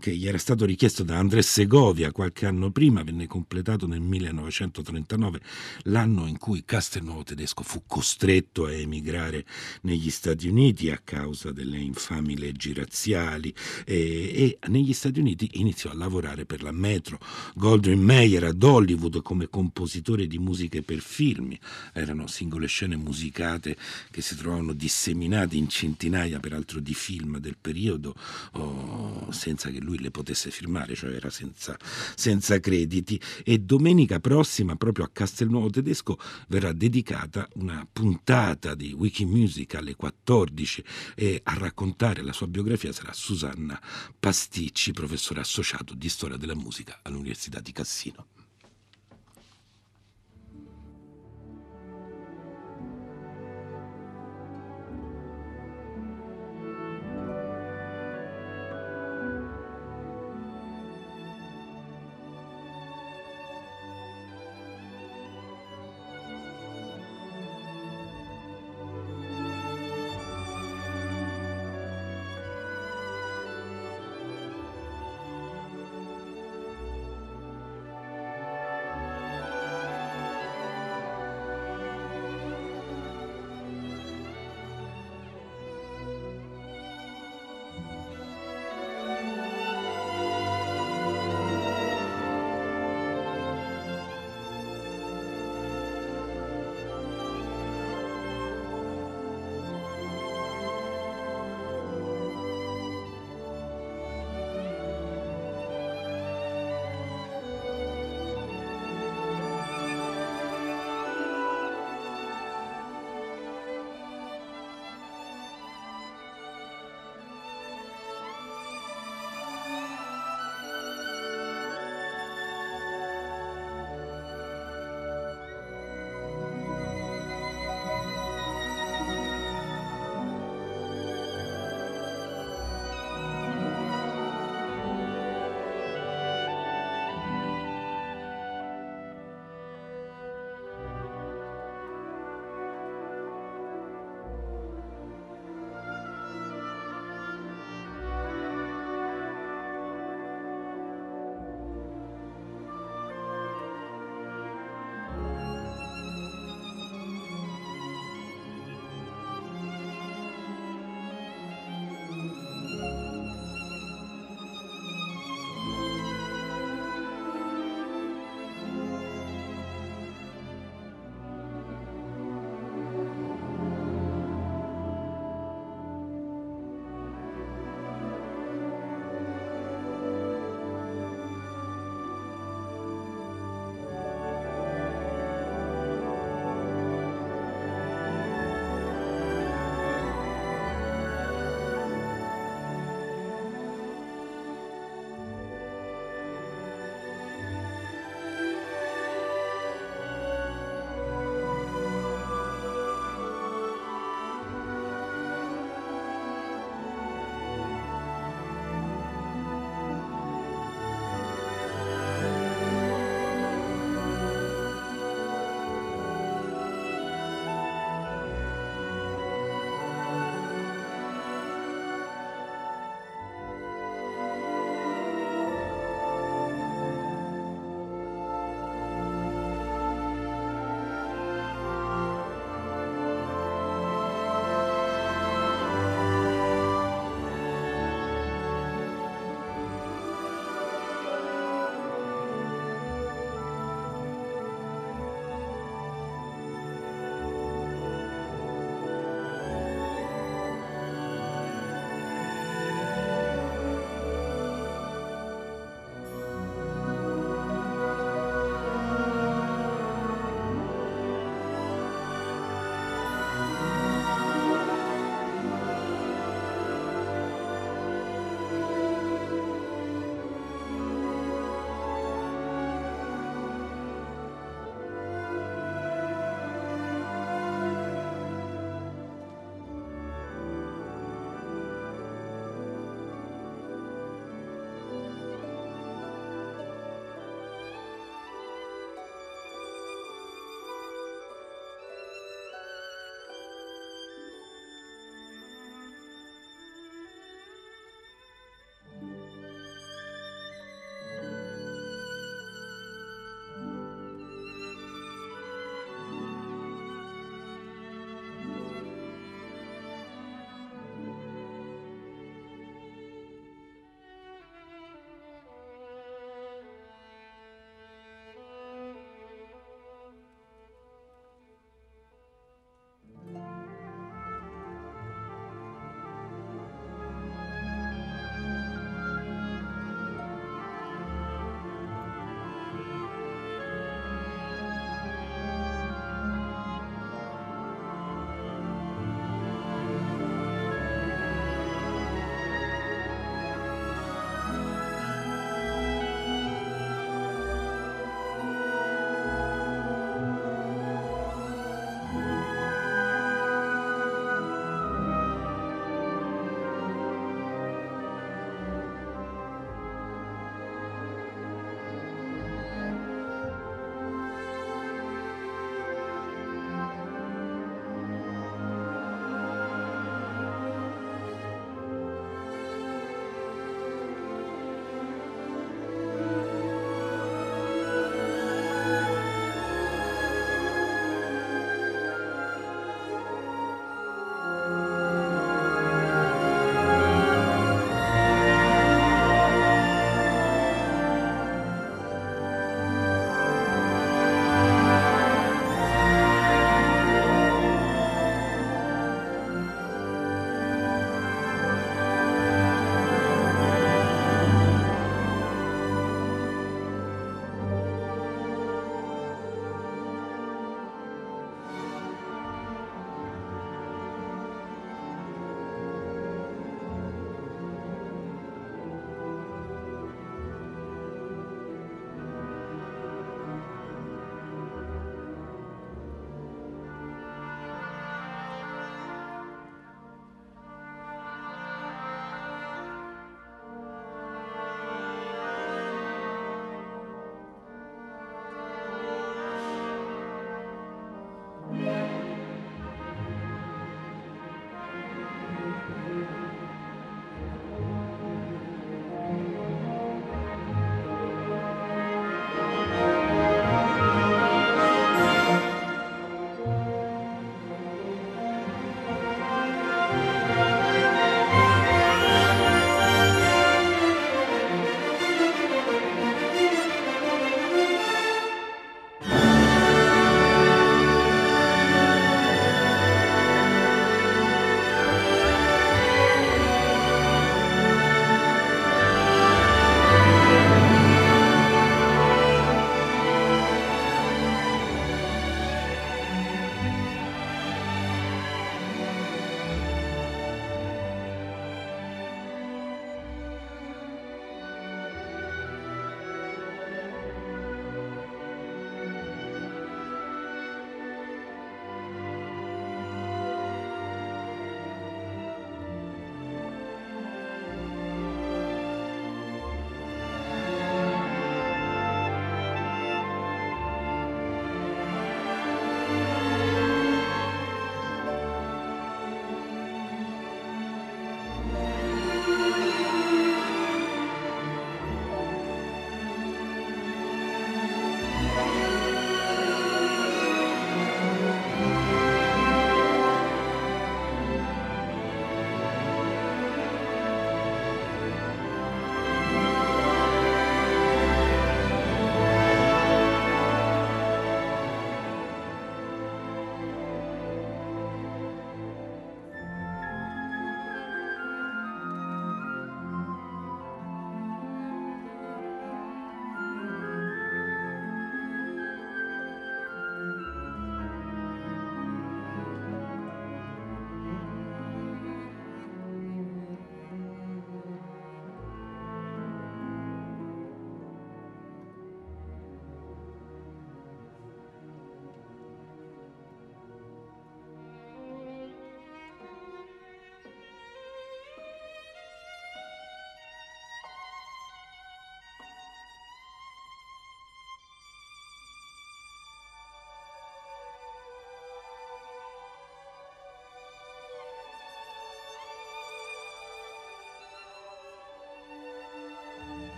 che 0.00 0.16
gli 0.16 0.26
era 0.26 0.36
stato 0.38 0.64
richiesto 0.64 1.04
da 1.04 1.16
Andrés 1.16 1.48
Segovia 1.48 2.10
qualche 2.10 2.46
anno 2.46 2.72
prima 2.72 3.04
venne 3.04 3.28
completato 3.28 3.86
nel 3.86 4.00
1939, 4.00 5.40
l'anno 5.84 6.26
in 6.26 6.38
cui 6.38 6.64
Castelnuovo 6.64 7.22
tedesco 7.22 7.62
fu 7.62 7.84
costretto 7.86 8.64
a 8.64 8.72
emigrare 8.72 9.44
negli 9.82 10.10
Stati 10.10 10.48
Uniti 10.48 10.90
a 10.90 11.00
causa 11.04 11.52
delle 11.52 11.78
infami 11.78 12.36
leggi 12.36 12.74
razziali 12.74 13.54
e, 13.84 14.58
e 14.58 14.58
negli 14.66 14.92
Stati 14.92 15.20
Uniti 15.20 15.48
in 15.52 15.66
iniziò 15.68 15.90
a 15.90 15.94
lavorare 15.94 16.46
per 16.46 16.62
la 16.62 16.72
Metro 16.72 17.18
Goldwyn 17.54 18.02
Mayer 18.02 18.44
ad 18.44 18.62
Hollywood 18.62 19.20
come 19.22 19.48
compositore 19.48 20.26
di 20.26 20.38
musiche 20.38 20.82
per 20.82 21.00
film. 21.00 21.54
Erano 21.92 22.26
singole 22.26 22.66
scene 22.66 22.96
musicate 22.96 23.76
che 24.10 24.22
si 24.22 24.34
trovavano 24.36 24.72
disseminate 24.72 25.56
in 25.56 25.68
centinaia 25.68 26.40
peraltro 26.40 26.80
di 26.80 26.94
film 26.94 27.38
del 27.38 27.56
periodo 27.60 28.14
oh, 28.52 29.30
senza 29.30 29.68
che 29.68 29.80
lui 29.80 29.98
le 29.98 30.10
potesse 30.10 30.50
firmare, 30.50 30.94
cioè 30.94 31.12
era 31.12 31.30
senza, 31.30 31.76
senza 32.14 32.58
crediti. 32.60 33.20
E 33.44 33.58
domenica 33.58 34.20
prossima, 34.20 34.76
proprio 34.76 35.04
a 35.04 35.10
Castelnuovo 35.12 35.68
Tedesco, 35.68 36.18
verrà 36.48 36.72
dedicata 36.72 37.46
una 37.54 37.86
puntata 37.90 38.74
di 38.74 38.92
Wikimusic 38.92 39.74
alle 39.74 39.94
14 39.94 40.84
e 41.14 41.40
a 41.44 41.54
raccontare 41.54 42.22
la 42.22 42.32
sua 42.32 42.46
biografia 42.46 42.92
sarà 42.92 43.12
Susanna 43.12 43.78
Pasticci, 44.18 44.92
professore 44.92 45.40
associato 45.58 45.94
di 45.94 46.08
storia 46.08 46.36
della 46.36 46.54
musica 46.54 47.00
all'Università 47.02 47.58
di 47.58 47.72
Cassino. 47.72 48.37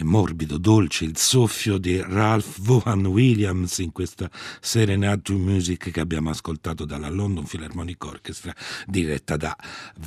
E 0.00 0.04
morbido, 0.04 0.58
dolce 0.58 1.04
il 1.04 1.16
soffio 1.16 1.76
di 1.76 2.00
Ralph 2.00 2.60
Vaughan 2.60 3.04
Williams 3.06 3.78
in 3.78 3.90
questa 3.90 4.30
Serenade 4.60 5.22
to 5.22 5.36
Music 5.36 5.90
che 5.90 5.98
abbiamo 5.98 6.30
ascoltato 6.30 6.84
dalla 6.84 7.08
London 7.08 7.44
Philharmonic 7.44 8.04
Orchestra 8.04 8.54
diretta 8.86 9.36
da 9.36 9.56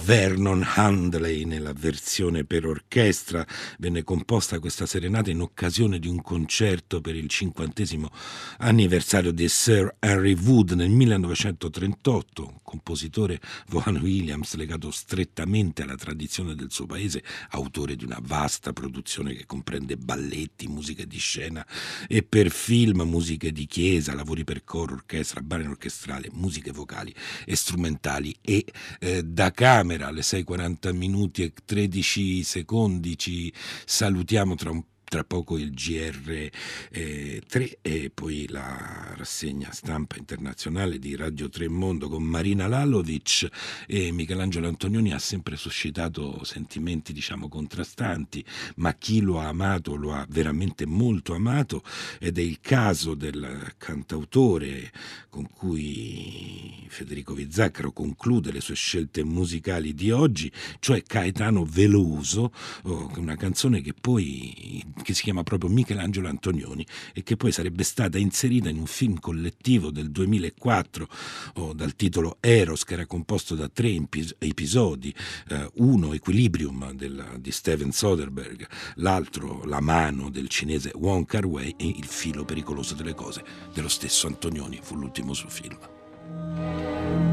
Vernon 0.06 0.66
Handley 0.76 1.44
nella 1.44 1.74
versione 1.74 2.46
per 2.46 2.66
orchestra. 2.66 3.46
Venne 3.80 4.06
composta 4.06 4.60
questa 4.60 4.86
serenata 4.86 5.30
in 5.30 5.42
occasione 5.42 6.00
di 6.00 6.08
un 6.08 6.22
concerto 6.22 7.02
per 7.02 7.18
il 7.18 7.28
cinquantesimo 7.28 8.10
anniversario 8.60 9.34
di 9.34 9.50
Sir 9.50 9.98
Henry 10.00 10.38
Wood 10.42 10.72
nel 10.72 10.90
1938, 10.90 12.62
compositore 12.64 13.42
Vaughan 13.68 13.98
Williams 13.98 14.56
legato 14.56 14.90
strettamente 14.90 15.84
alla 15.84 15.96
tradizione 15.96 16.56
del 16.56 16.72
suo 16.72 16.86
paese, 16.86 17.22
autore 17.50 17.98
di 17.98 18.06
una 18.06 18.20
vasta 18.22 18.72
produzione 18.72 19.34
che 19.34 19.46
comprende 19.46 19.80
comprende 19.82 19.98
balletti, 19.98 20.68
musiche 20.68 21.08
di 21.08 21.18
scena 21.18 21.66
e 22.08 22.24
per 22.24 22.52
film, 22.52 23.02
musiche 23.02 23.52
di 23.52 23.66
chiesa, 23.66 24.14
lavori 24.14 24.44
per 24.44 24.64
coro, 24.64 24.94
orchestra, 24.94 25.42
brani 25.42 25.68
orchestrali, 25.68 26.30
musiche 26.34 26.72
vocali 26.72 27.14
e 27.46 27.56
strumentali. 27.56 28.36
E 28.42 28.66
eh, 29.00 29.24
da 29.24 29.52
camera 29.52 30.08
alle 30.08 30.22
6.40 30.22 30.96
minuti 30.96 31.44
e 31.44 31.54
13 31.66 32.44
secondi 32.44 33.18
ci 33.18 33.52
salutiamo 33.86 34.56
tra 34.56 34.70
un 34.70 34.84
tra 35.12 35.26
poco 35.26 35.58
il 35.58 35.72
GR3 35.72 36.52
eh, 36.90 37.42
e 37.82 38.12
poi 38.14 38.48
la 38.48 39.14
rassegna 39.18 39.70
stampa 39.74 40.16
internazionale 40.16 41.00
di 41.00 41.18
Radio 41.18 41.50
3 41.50 41.68
Mondo 41.68 42.08
con 42.08 42.24
Marina 42.24 42.66
Lalovic 42.66 43.50
e 43.88 44.14
Michelangelo 44.14 44.70
Antonioni 44.70 45.12
ha 45.12 45.20
sempre 45.20 45.58
suscitato 45.58 46.46
sentimenti 46.46 47.12
diciamo 47.12 47.50
contrastanti, 47.50 48.42
ma 48.76 48.94
chi 48.94 49.20
lo 49.20 49.42
ha 49.42 49.50
amato 49.50 49.96
lo 49.96 50.14
ha 50.14 50.26
veramente 50.30 50.86
molto 50.86 51.34
amato 51.34 51.84
ed 52.18 52.38
è 52.38 52.42
il 52.42 52.62
caso 52.62 53.14
del 53.14 53.74
cantautore 53.78 54.94
con 55.28 55.50
cui 55.52 56.86
Federico 56.88 57.34
Vizzaccaro 57.34 57.92
conclude 57.92 58.54
le 58.54 58.62
sue 58.62 58.76
scelte 58.76 59.26
musicali 59.26 59.94
di 59.94 60.10
oggi, 60.12 60.50
cioè 60.80 61.04
Caetano 61.04 61.66
Veloso, 61.66 62.54
oh, 62.84 63.12
una 63.18 63.36
canzone 63.36 63.82
che 63.82 63.94
poi 63.94 64.84
che 65.04 65.14
si 65.14 65.24
chiama 65.24 65.44
proprio 65.44 65.70
Michelangelo 65.70 66.28
Antonioni 66.28 66.86
e 67.14 67.24
che 67.24 67.38
poi 67.38 67.52
sarebbe 67.52 67.84
stata 67.84 68.18
inserita 68.18 68.70
in 68.70 68.78
un 68.78 68.86
film 68.86 69.20
collettivo 69.20 69.92
del 69.92 70.12
2004 70.12 71.08
oh, 71.56 71.74
dal 71.74 71.96
titolo 71.96 72.38
Eros 72.40 72.84
che 72.84 72.94
era 72.94 73.06
composto 73.06 73.56
da 73.56 73.70
tre 73.70 74.00
episodi, 74.40 75.14
eh, 75.50 75.70
uno 75.76 76.14
Equilibrium 76.14 76.92
del, 76.94 77.38
di 77.40 77.52
Steven 77.52 77.92
Soderbergh, 77.92 78.68
l'altro 78.96 79.64
La 79.66 79.80
mano 79.80 80.30
del 80.30 80.48
cinese 80.48 80.92
Wong 80.96 81.26
Kar 81.26 81.46
Wai 81.46 81.74
e 81.78 81.88
Il 81.88 82.06
filo 82.06 82.46
pericoloso 82.46 82.96
delle 82.96 83.14
cose 83.14 83.44
dello 83.74 83.90
stesso 83.90 84.28
Antonioni, 84.28 84.80
fu 84.82 84.96
l'ultimo 84.96 85.34
suo 85.34 85.50
film. 85.50 87.31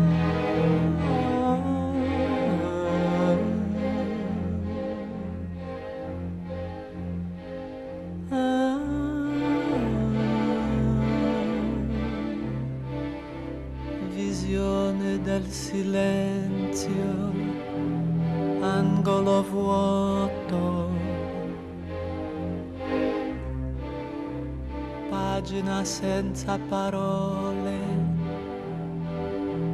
Senza 26.00 26.56
parole, 26.68 27.76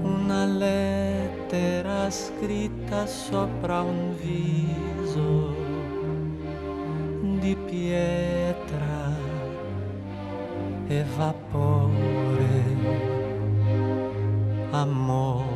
una 0.02 0.46
lettera 0.46 2.10
scritta 2.10 3.04
sopra 3.04 3.82
un 3.82 4.16
viso 4.16 5.54
di 7.40 7.54
pietra 7.66 9.14
e 10.86 11.04
vapore 11.14 12.62
amore. 14.70 15.53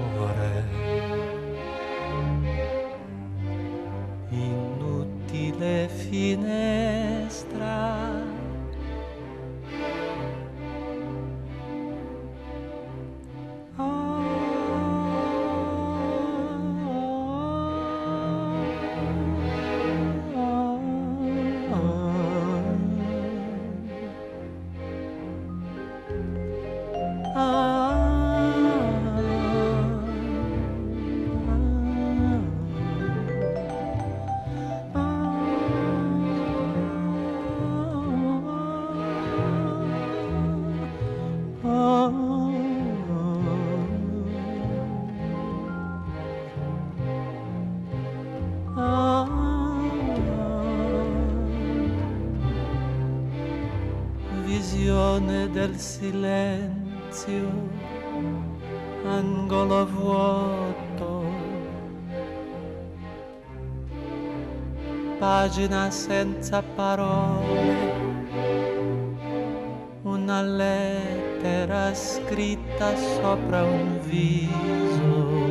Del 55.68 55.78
silenzio, 55.78 57.50
angolo 59.04 59.86
vuoto, 59.86 61.24
pagina 65.18 65.90
senza 65.90 66.62
parole, 66.62 67.96
una 70.02 70.40
lettera 70.40 71.92
scritta 71.94 72.96
sopra 72.96 73.62
un 73.62 74.00
viso 74.04 75.46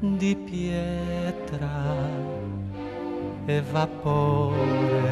di 0.00 0.34
pietra 0.34 2.08
e 3.44 3.62
vapore 3.70 5.11